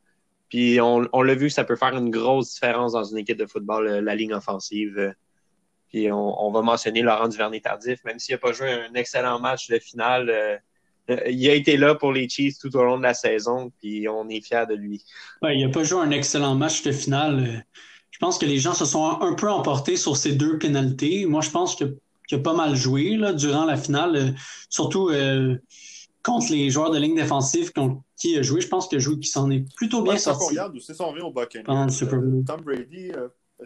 [0.49, 3.45] Puis on, on l'a vu, ça peut faire une grosse différence dans une équipe de
[3.45, 5.13] football, la ligne offensive.
[5.89, 9.67] Puis on, on va mentionner Laurent Duvernay-Tardif, même s'il n'a pas joué un excellent match
[9.69, 10.29] de finale.
[10.29, 10.57] Euh,
[11.27, 14.29] il a été là pour les Chiefs tout au long de la saison, puis on
[14.29, 15.03] est fiers de lui.
[15.41, 17.65] Ouais, il n'a pas joué un excellent match de finale.
[18.20, 21.26] Je pense que les gens se sont un peu emportés sur ces deux pénalités.
[21.26, 21.97] Moi, je pense qu'il
[22.32, 24.36] a pas mal joué là, durant la finale,
[24.70, 25.57] surtout euh,
[26.22, 27.72] contre les joueurs de ligne défensive
[28.17, 28.59] qui a joué.
[28.59, 30.49] Je pense qu'il a joué, qui s'en est plutôt bien sorti.
[30.49, 33.11] regarde aussi son au euh, Tom Brady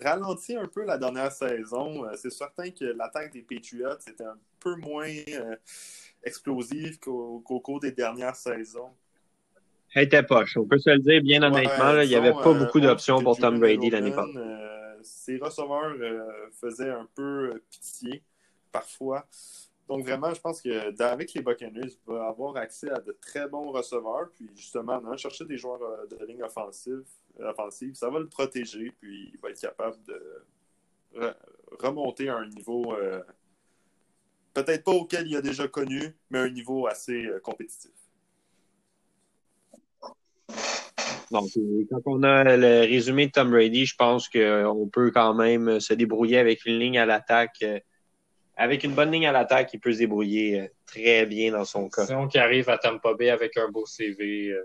[0.02, 2.06] ralenti un peu la dernière saison.
[2.06, 5.56] Euh, c'est certain que l'attaque des Patriots était un peu moins euh,
[6.24, 8.92] explosive qu'au cours des dernières saisons.
[9.96, 12.02] Elle était poche, on peut se le dire bien honnêtement.
[12.02, 14.40] il n'y avait pas beaucoup euh, d'options pour Tom Brady l'année passée.
[15.04, 15.96] ses receveurs
[16.60, 18.24] faisaient un peu pitié
[18.72, 19.26] parfois.
[19.88, 23.48] Donc vraiment, je pense que avec les Buccaneers, il va avoir accès à de très
[23.48, 24.30] bons receveurs.
[24.34, 27.04] Puis justement, chercher des joueurs de ligne offensive
[27.40, 31.34] offensive, ça va le protéger, puis il va être capable de
[31.80, 33.22] remonter à un niveau euh,
[34.54, 37.92] peut-être pas auquel il a déjà connu, mais un niveau assez euh, compétitif.
[41.34, 41.50] Donc,
[41.90, 45.94] quand on a le résumé de Tom Brady, je pense qu'on peut quand même se
[45.94, 47.58] débrouiller avec une ligne à l'attaque.
[47.64, 47.80] Euh,
[48.56, 52.06] avec une bonne ligne à l'attaque, il peut se débrouiller très bien dans son cas.
[52.06, 54.56] Si on qui arrive à Tampa Bay avec un beau CV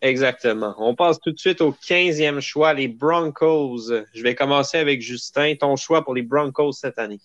[0.00, 0.74] Exactement.
[0.78, 3.92] On passe tout de suite au 15e choix, les Broncos.
[4.14, 5.54] Je vais commencer avec Justin.
[5.56, 7.20] Ton choix pour les Broncos cette année?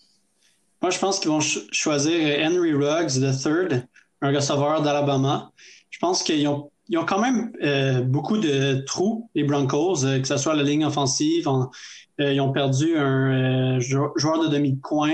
[0.81, 3.83] Moi, je pense qu'ils vont choisir Henry Ruggs III,
[4.21, 5.51] un receveur d'Alabama.
[5.89, 10.19] Je pense qu'ils ont, ils ont quand même euh, beaucoup de trous, les Broncos, euh,
[10.19, 11.47] que ce soit la ligne offensive.
[12.19, 15.13] Euh, ils ont perdu un joueur de demi-coin.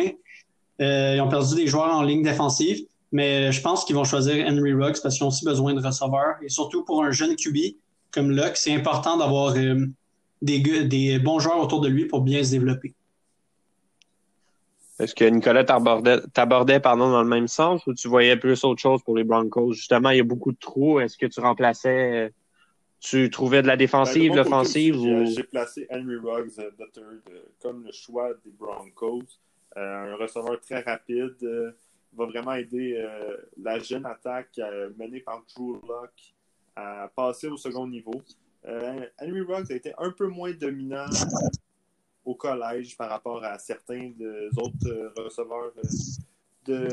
[0.80, 2.86] ils ont perdu des joueurs en ligne défensive.
[3.11, 6.36] Mais je pense qu'ils vont choisir Henry Ruggs parce qu'ils ont aussi besoin de receveurs.
[6.41, 7.57] Et surtout pour un jeune QB
[8.13, 9.86] comme Luck, c'est important d'avoir euh,
[10.41, 12.93] des, des bons joueurs autour de lui pour bien se développer.
[15.00, 19.02] Est-ce que Nicolas t'abordait pardon, dans le même sens ou tu voyais plus autre chose
[19.04, 19.74] pour les Broncos?
[19.74, 21.00] Justement, il y a beaucoup de trous.
[21.00, 22.32] Est-ce que tu remplaçais,
[23.00, 25.00] tu trouvais de la défensive, ben, l'offensive?
[25.00, 25.26] Ou...
[25.26, 26.70] J'ai placé Henry Ruggs euh,
[27.62, 29.24] comme le choix des Broncos.
[29.78, 31.36] Euh, un receveur très rapide,
[32.16, 36.36] va vraiment aider euh, la jeune attaque euh, menée par Drew Locke
[36.76, 38.22] à passer au second niveau.
[38.66, 41.06] Euh, Henry Ruggs a été un peu moins dominant
[42.26, 45.74] au collège par rapport à certains des autres receveurs
[46.65, 46.88] de,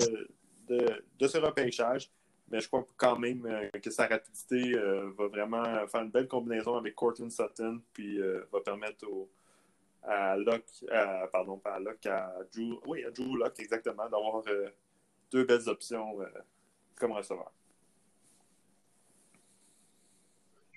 [0.68, 2.10] de, ce repêchage.
[2.50, 3.46] Mais je crois quand même
[3.80, 4.72] que sa rapidité
[5.16, 8.18] va vraiment faire une belle combinaison avec Cortland Sutton, puis
[8.52, 9.06] va permettre
[10.02, 10.84] à Locke,
[11.30, 14.42] pardon, pas à Locke, à Drew, oui, à Drew Locke, exactement, d'avoir
[15.30, 16.26] deux belles options euh,
[16.96, 17.52] comme receveur.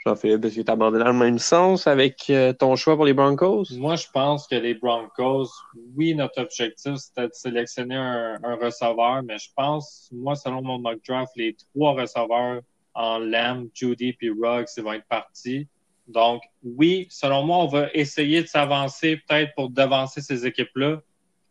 [0.06, 3.14] Jean-Philippe, est-ce que tu abordé dans le même sens avec euh, ton choix pour les
[3.14, 3.66] Broncos?
[3.78, 5.50] Moi, je pense que les Broncos,
[5.96, 11.00] oui, notre objectif, c'était de sélectionner un, receveur, mais je pense, moi, selon mon mock
[11.08, 12.62] draft, les trois receveurs
[12.94, 15.68] en Lamb, Judy puis Ruggs, ils vont être partis.
[16.08, 21.00] Donc, oui, selon moi, on va essayer de s'avancer peut-être pour devancer ces équipes-là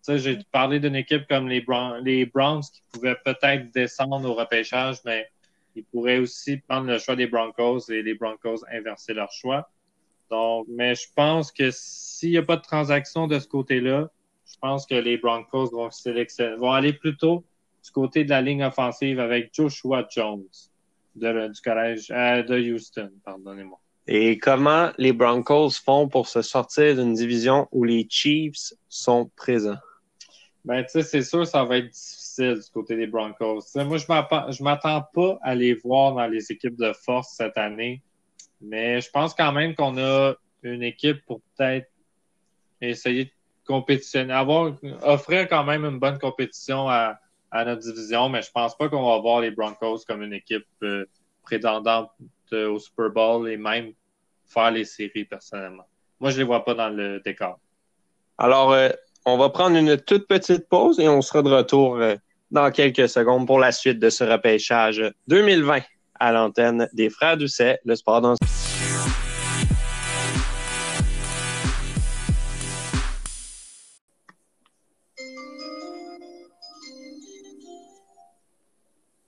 [0.08, 1.64] j'ai parlé d'une équipe comme les,
[2.02, 5.28] les Browns qui pouvaient peut-être descendre au repêchage, mais
[5.74, 9.70] ils pourraient aussi prendre le choix des Broncos et les Broncos inverser leur choix.
[10.30, 14.10] Donc, mais je pense que s'il n'y a pas de transaction de ce côté-là,
[14.46, 17.44] je pense que les Broncos vont sélectionner, vont aller plutôt
[17.84, 20.44] du côté de la ligne offensive avec Joshua Jones
[21.16, 23.78] de, du collège euh, de Houston, pardonnez-moi.
[24.06, 29.78] Et comment les Broncos font pour se sortir d'une division où les Chiefs sont présents?
[30.64, 33.60] Ben, tu sais, c'est sûr, ça va être difficile du côté des Broncos.
[33.76, 38.02] moi, je m'attends pas à les voir dans les équipes de force cette année.
[38.60, 41.90] Mais je pense quand même qu'on a une équipe pour peut-être
[42.80, 43.30] essayer de
[43.66, 47.18] compétitionner, avoir, offrir quand même une bonne compétition à,
[47.52, 51.04] notre division, mais je pense pas qu'on va voir les Broncos comme une équipe euh,
[51.42, 52.10] prétendante
[52.50, 53.92] au Super Bowl et même
[54.46, 55.86] faire les séries personnellement.
[56.18, 57.58] Moi, je les vois pas dans le décor.
[58.38, 58.88] Alors, euh,
[59.24, 62.16] on va prendre une toute petite pause et on sera de retour euh,
[62.50, 65.80] dans quelques secondes pour la suite de ce repêchage 2020
[66.18, 68.34] à l'antenne des Frères Doucet, le sport dans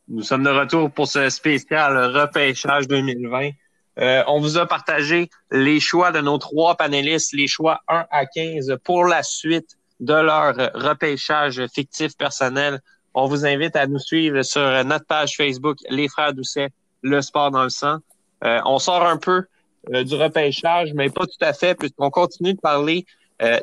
[0.07, 3.51] Nous sommes de retour pour ce spécial repêchage 2020.
[3.99, 8.27] Euh, on vous a partagé les choix de nos trois panélistes, les choix 1 à
[8.27, 12.81] 15 pour la suite de leur repêchage fictif personnel.
[13.15, 16.69] On vous invite à nous suivre sur notre page Facebook, Les Frères Doucet,
[17.03, 17.99] le sport dans le sang.
[18.45, 19.45] Euh, on sort un peu
[19.93, 23.07] euh, du repêchage, mais pas tout à fait, puisqu'on continue de parler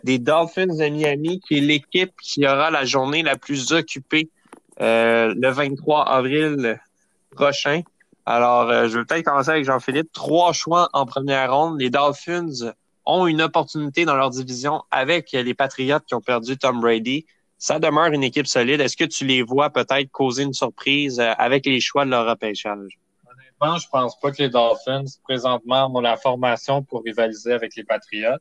[0.03, 4.29] des Dolphins de Miami, qui est l'équipe qui aura la journée la plus occupée
[4.77, 6.77] le 23 avril
[7.31, 7.81] prochain.
[8.25, 10.11] Alors, euh, je vais peut-être commencer avec Jean-Philippe.
[10.13, 11.79] Trois choix en première ronde.
[11.79, 12.73] Les Dolphins
[13.05, 17.25] ont une opportunité dans leur division avec les Patriots qui ont perdu Tom Brady.
[17.57, 18.81] Ça demeure une équipe solide.
[18.81, 22.27] Est-ce que tu les vois peut-être causer une surprise euh, avec les choix de leur
[22.27, 22.99] repêchage?
[23.29, 27.83] Honnêtement, je pense pas que les Dolphins, présentement, ont la formation pour rivaliser avec les
[27.83, 28.39] Patriots.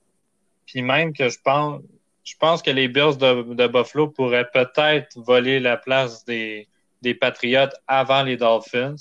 [0.67, 1.83] Puis même que je pense,
[2.25, 6.69] je pense que les Bills de, Buffalo pourraient peut-être voler la place des,
[7.03, 8.97] des Patriots avant les Dolphins.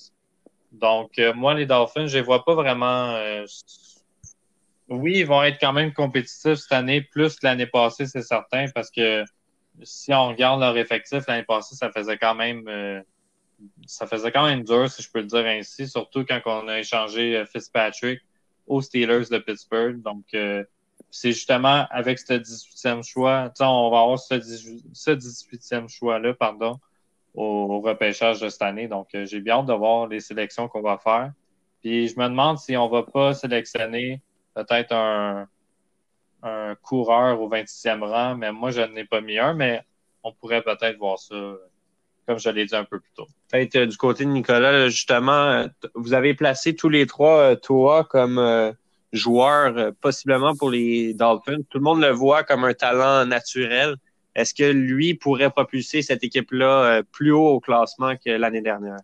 [0.72, 3.16] Donc, euh, moi, les Dolphins, je les vois pas vraiment.
[3.16, 3.46] Euh,
[4.90, 8.66] oui, ils vont être quand même compétitifs cette année, plus que l'année passée, c'est certain,
[8.74, 9.24] parce que
[9.84, 13.02] si on regarde leur effectif, l'année passée, ça faisait quand même euh,
[13.86, 16.80] ça faisait quand même dur, si je peux le dire ainsi, surtout quand on a
[16.80, 18.22] échangé Fitzpatrick
[18.68, 20.02] aux Steelers de Pittsburgh.
[20.02, 20.26] Donc,
[21.12, 26.80] c'est justement avec ce 18e choix, on va avoir ce, 18e choix-là, pardon,
[27.34, 28.88] au, repêchage de cette année.
[28.88, 31.32] Donc, euh, j'ai bien hâte de voir les sélections qu'on va faire.
[31.82, 34.22] Puis, je me demande si on va pas sélectionner
[34.64, 35.48] peut-être un,
[36.82, 39.82] coureur au 26e rang, mais moi, je n'ai pas mis un, mais
[40.24, 41.36] on pourrait peut-être voir ça,
[42.26, 43.28] comme je l'ai dit un peu plus tôt.
[43.52, 48.06] Peut-être euh, du côté de Nicolas, justement, euh, vous avez placé tous les trois toi
[48.06, 48.74] comme
[49.12, 51.62] joueur, possiblement pour les Dolphins.
[51.70, 53.96] Tout le monde le voit comme un talent naturel.
[54.36, 59.00] Est-ce que lui pourrait propulser cette équipe-là euh, plus haut au classement que l'année dernière?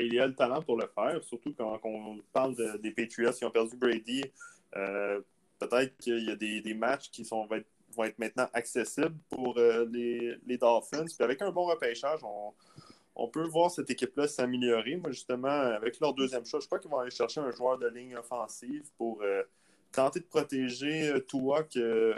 [0.00, 3.44] Il y a le talent pour le faire, surtout quand, on parle des Patriots qui
[3.44, 4.24] ont perdu Brady.
[4.76, 5.20] Euh,
[5.58, 10.58] peut-être qu'il y a des, matchs qui sont, vont, être, maintenant accessibles pour euh, les,
[10.58, 11.04] Dolphins.
[11.04, 12.20] Puis avec un bon repêchage,
[13.14, 14.96] on, peut voir cette équipe-là s'améliorer.
[14.96, 17.88] Moi, justement, avec leur deuxième choix, je crois qu'ils vont aller chercher un joueur de
[17.88, 19.22] ligne offensive pour
[19.92, 21.20] tenter de protéger euh,
[21.76, 22.14] euh,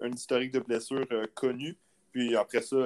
[0.00, 1.76] un historique de blessure euh, connu.
[2.16, 2.78] Puis après ça,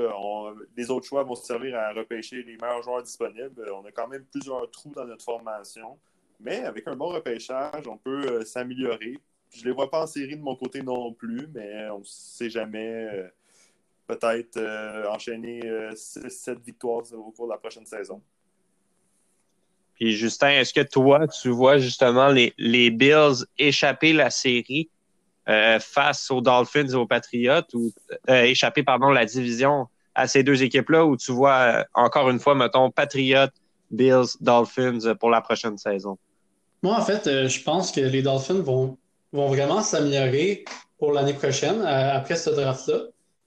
[0.77, 3.65] les autres choix vont servir à repêcher les meilleurs joueurs disponibles.
[3.73, 5.97] On a quand même plusieurs trous dans notre formation.
[6.41, 9.19] Mais avec un bon repêchage, on peut s'améliorer.
[9.55, 12.05] Je ne les vois pas en série de mon côté non plus, mais on ne
[12.05, 13.31] sait jamais.
[14.09, 14.59] Peut-être
[15.09, 18.21] enchaîner 6-7 victoires au cours de la prochaine saison.
[19.95, 25.00] Puis Justin, est-ce que toi, tu vois justement les, les Bills échapper la série euh,
[25.81, 27.93] face aux Dolphins et aux Patriots ou
[28.29, 32.39] euh, échapper, pardon, la division à ces deux équipes-là ou tu vois euh, encore une
[32.39, 33.51] fois, mettons, Patriots,
[33.91, 36.19] Bills, Dolphins pour la prochaine saison?
[36.83, 38.97] Moi, en fait, je pense que les Dolphins vont,
[39.33, 40.65] vraiment s'améliorer
[40.99, 43.01] pour l'année prochaine après ce draft-là.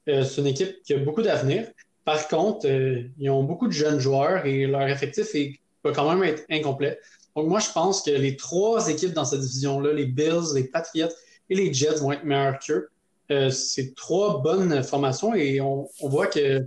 [0.05, 1.67] c'est une équipe qui a beaucoup d'avenir.
[2.05, 6.23] Par contre, ils ont beaucoup de jeunes joueurs et leur effectif est va quand même
[6.23, 6.99] être incomplet.
[7.35, 11.09] Donc, moi, je pense que les trois équipes dans cette division-là, les Bills, les Patriots
[11.49, 12.89] et les Jets, vont être meilleurs qu'eux.
[13.31, 16.65] Euh, c'est trois bonnes formations et on, voit que euh,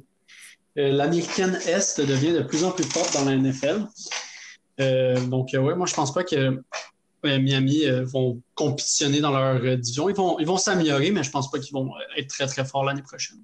[0.74, 3.86] l'américaine Est devient de plus en plus forte dans la NFL.
[4.80, 6.60] Euh, donc, oui, moi, je pense pas que
[7.24, 10.08] Miami vont compétitionner dans leur division.
[10.08, 12.84] Ils vont, ils vont s'améliorer, mais je pense pas qu'ils vont être très, très forts
[12.84, 13.38] l'année prochaine.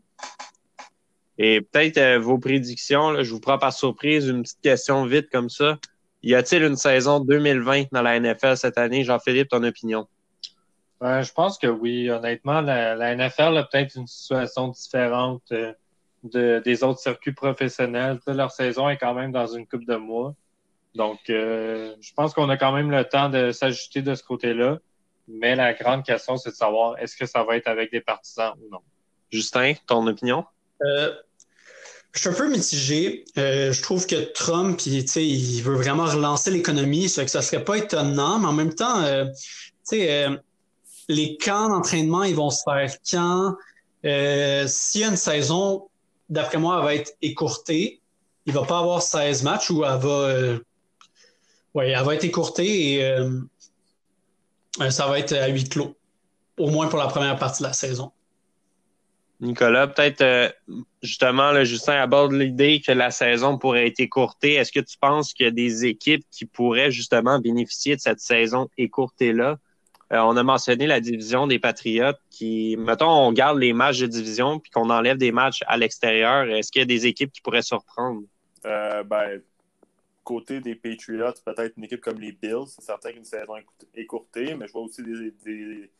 [1.38, 5.78] Et peut-être vos prédictions, je vous prends par surprise une petite question vite comme ça.
[6.22, 9.02] Y a-t-il une saison 2020 dans la NFL cette année?
[9.02, 10.06] Jean-Philippe, ton opinion?
[11.02, 12.08] Ben, je pense que oui.
[12.10, 15.72] Honnêtement, la, NFL a peut-être une situation différente euh,
[16.22, 18.20] de, des autres circuits professionnels.
[18.28, 20.32] leur saison est quand même dans une coupe de mois.
[20.94, 24.78] Donc, euh, je pense qu'on a quand même le temps de s'ajuster de ce côté-là.
[25.26, 28.52] Mais la grande question, c'est de savoir est-ce que ça va être avec des partisans
[28.60, 28.80] ou non.
[29.28, 30.44] Justin, ton opinion?
[30.84, 31.12] Euh,
[32.12, 33.24] je suis un peu mitigé.
[33.38, 37.64] Euh, je trouve que Trump, il, il veut vraiment relancer l'économie, ça que ça serait
[37.64, 39.24] pas étonnant, mais en même temps, euh,
[41.12, 43.56] les camps d'entraînement, ils vont se faire quand?
[44.02, 45.88] S'il y a une saison,
[46.28, 48.00] d'après moi, elle va être écourtée.
[48.46, 50.58] Il va pas avoir 16 matchs ou elle va,
[51.74, 53.16] ouais, elle va être écourtée et
[54.90, 55.94] ça va être à huis clos,
[56.58, 58.10] au moins pour la première partie de la saison.
[59.42, 60.48] Nicolas, peut-être euh,
[61.02, 64.54] justement, là, Justin aborde l'idée que la saison pourrait être écourtée.
[64.54, 68.20] Est-ce que tu penses qu'il y a des équipes qui pourraient justement bénéficier de cette
[68.20, 69.58] saison écourtée-là?
[70.12, 74.06] Euh, on a mentionné la division des Patriotes qui, mettons, on garde les matchs de
[74.06, 76.44] division puis qu'on enlève des matchs à l'extérieur.
[76.50, 78.22] Est-ce qu'il y a des équipes qui pourraient surprendre?
[78.66, 79.40] Euh, ben,
[80.22, 82.66] côté des Patriots, peut-être une équipe comme les Bills.
[82.66, 83.54] C'est certain qu'une saison
[83.94, 85.90] écourtée, mais je vois aussi des,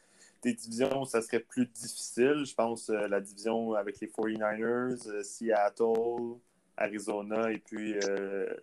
[0.44, 2.44] divisions où ça serait plus difficile.
[2.44, 6.36] Je pense euh, la division avec les 49ers, euh, Seattle,
[6.76, 7.94] Arizona et puis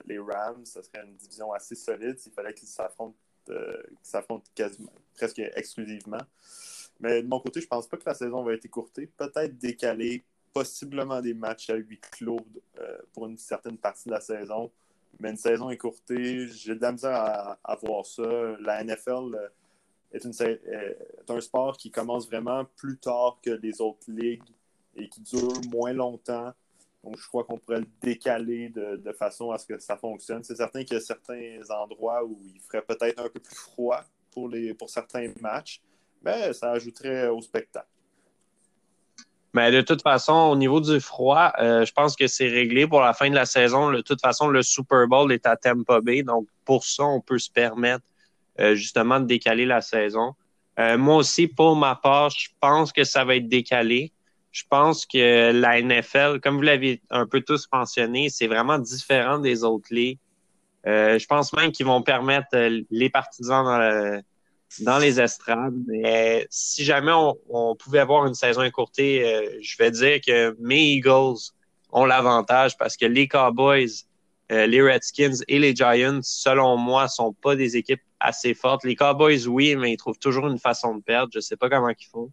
[0.06, 0.64] les Rams.
[0.66, 3.16] Ça serait une division assez solide s'il fallait qu'ils s'affrontent
[4.56, 6.22] quasiment, presque exclusivement.
[7.00, 9.08] Mais de mon côté, je pense pas que la saison va être écourtée.
[9.08, 10.24] Peut-être décaler
[10.54, 12.40] possiblement des matchs à huis clos
[13.14, 14.72] pour une certaine partie de la saison
[15.20, 18.24] mais une saison écourtée, j'ai de la misère à, voir ça.
[18.62, 19.50] La NFL euh,
[20.14, 24.44] est, un sport qui commence vraiment plus tard que les autres ligues
[24.96, 26.54] et qui dure moins longtemps.
[27.04, 30.44] Donc, je crois qu'on pourrait le décaler de, façon à ce que ça fonctionne.
[30.44, 34.04] C'est certain qu'il y a certains endroits où il ferait peut-être un peu plus froid
[34.32, 35.82] pour, les, pour certains matchs,
[36.22, 37.88] mais ça ajouterait au spectacle.
[39.54, 43.02] Mais de toute façon, au niveau du froid, euh, je pense que c'est réglé pour
[43.02, 43.92] la fin de la saison.
[43.92, 46.22] De toute façon, le Super Bowl est à Tampa Bay.
[46.22, 48.06] Donc, pour ça, on peut se permettre
[48.60, 50.34] euh, justement de décaler la saison.
[50.80, 54.12] Euh, moi aussi, pour ma part, je pense que ça va être décalé.
[54.52, 59.40] Je pense que la NFL, comme vous l'avez un peu tous mentionné, c'est vraiment différent
[59.40, 60.20] des autres ligues.
[60.86, 62.50] je pense même qu'ils vont permettre
[62.90, 64.24] les partisans
[64.80, 65.76] dans les estrades.
[65.88, 67.12] Mais si jamais
[67.50, 71.52] on, pouvait avoir une saison écourtée, euh, je vais dire que mes Eagles
[71.92, 74.06] ont l'avantage parce que les Cowboys,
[74.52, 78.84] euh, les Redskins et les Giants, selon moi, sont pas des équipes assez fortes.
[78.84, 81.32] Les Cowboys, oui, mais ils trouvent toujours une façon de perdre.
[81.34, 82.32] Je sais pas comment ils font.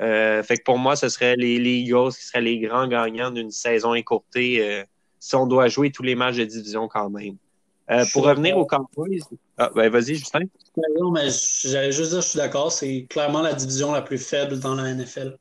[0.00, 3.30] Euh, fait que pour moi, ce serait les, les, Eagles qui seraient les grands gagnants
[3.30, 4.84] d'une saison écourtée
[5.18, 7.36] si on doit jouer tous les matchs de division quand même.
[7.90, 9.20] Euh, pour revenir aux Cowboys.
[9.58, 10.40] Ah, ben vas-y, Justin.
[10.98, 11.28] Non, mais
[11.64, 14.94] j'allais juste dire, je suis d'accord, c'est clairement la division la plus faible dans la
[14.94, 15.36] NFL.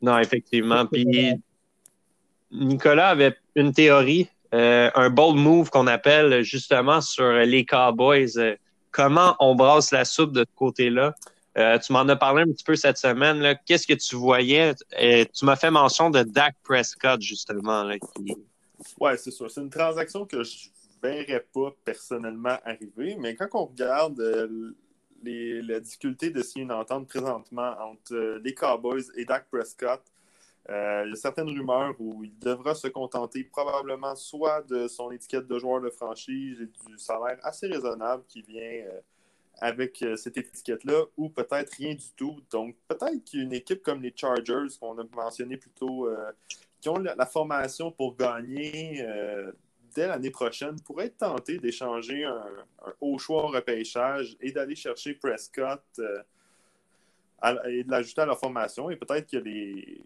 [0.00, 0.86] Non, effectivement.
[0.86, 1.34] Puis
[2.52, 8.38] Nicolas avait une théorie, euh, un bold move qu'on appelle justement sur les Cowboys.
[8.38, 8.54] Euh,
[8.92, 11.14] comment on brasse la soupe de ce côté-là?
[11.54, 13.56] Tu m'en as parlé un petit peu cette semaine.
[13.66, 14.74] Qu'est-ce que tu voyais?
[14.74, 17.84] tu m'as fait mention de Dak Prescott, justement.
[17.84, 17.96] Là,
[19.00, 19.50] Oui, c'est sûr.
[19.50, 20.68] C'est une transaction que je
[21.04, 24.74] verrais pas personnellement arriver, mais quand on regarde euh,
[25.22, 30.02] la difficulté de signer une entente présentement entre euh, les Cowboys et Dak Prescott,
[30.70, 35.10] euh, il y a certaines rumeurs où il devra se contenter probablement soit de son
[35.10, 38.84] étiquette de joueur de franchise et du salaire assez raisonnable qui vient
[39.60, 42.40] avec cette étiquette-là, ou peut-être rien du tout.
[42.50, 46.08] Donc, peut-être qu'une équipe comme les Chargers, qu'on a mentionné plus tôt,
[46.80, 49.04] qui ont la, formation pour gagner
[49.94, 52.44] dès l'année prochaine, pourrait être tenté d'échanger un,
[53.00, 56.22] haut choix au repêchage et d'aller chercher Prescott euh,
[57.68, 58.90] et de l'ajouter à leur formation.
[58.90, 60.00] Et peut-être que les,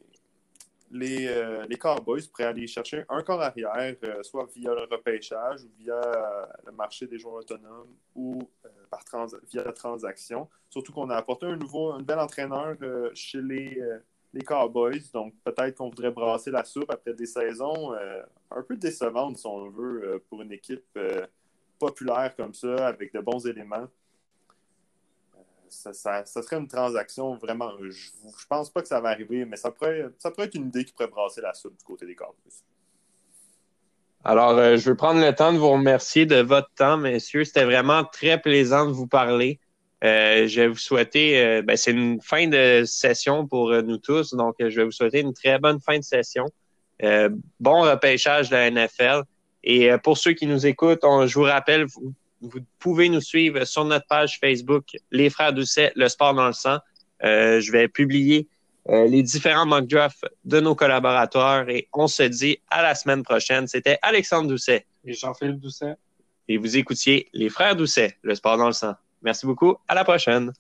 [0.91, 5.63] les, euh, les, Cowboys pourraient aller chercher un corps arrière, euh, soit via le repêchage
[5.65, 6.01] ou via
[6.67, 8.39] le marché des joueurs autonomes ou
[8.91, 9.05] par
[9.51, 10.49] via la transaction.
[10.71, 12.77] Surtout qu'on a apporté un nouveau, un bel entraîneur
[13.15, 13.83] chez les
[14.33, 15.11] les Cowboys.
[15.13, 19.47] Donc, peut-être qu'on voudrait brasser la soupe après des saisons euh, un peu décevantes, si
[19.47, 21.27] on veut, euh, pour une équipe euh,
[21.79, 23.89] populaire comme ça, avec de bons éléments.
[25.71, 27.73] Ça, serait une transaction vraiment.
[27.81, 30.69] Je, je pense pas que ça va arriver, mais ça pourrait, ça pourrait être une
[30.69, 32.35] idée qui pourrait brasser la soupe du côté des Cowboys.
[34.25, 37.45] Alors, je veux prendre le temps de vous remercier de votre temps, messieurs.
[37.45, 39.61] C'était vraiment très plaisant de vous parler.
[40.05, 43.99] Euh, je vais vous souhaiter, euh, ben, c'est une fin de session pour euh, nous
[43.99, 46.47] tous, donc je vais vous souhaiter une très bonne fin de session.
[47.61, 49.23] bon repêchage de la NFL.
[49.65, 53.85] Et pour ceux qui nous écoutent, je vous rappelle, vous, vous, pouvez nous suivre sur
[53.85, 56.79] notre page Facebook, Les Frères Doucet, le sport dans le sang.
[57.23, 58.47] je vais publier
[58.89, 63.67] les différents mock drafts de nos collaborateurs et on se dit à la semaine prochaine.
[63.67, 64.87] C'était Alexandre Doucet.
[65.05, 65.95] Et Jean-Philippe Doucet.
[66.49, 68.95] Et vous écoutiez Les Frères Doucet, le sport dans le sang.
[69.23, 69.77] Merci beaucoup.
[69.89, 70.53] À la prochaine.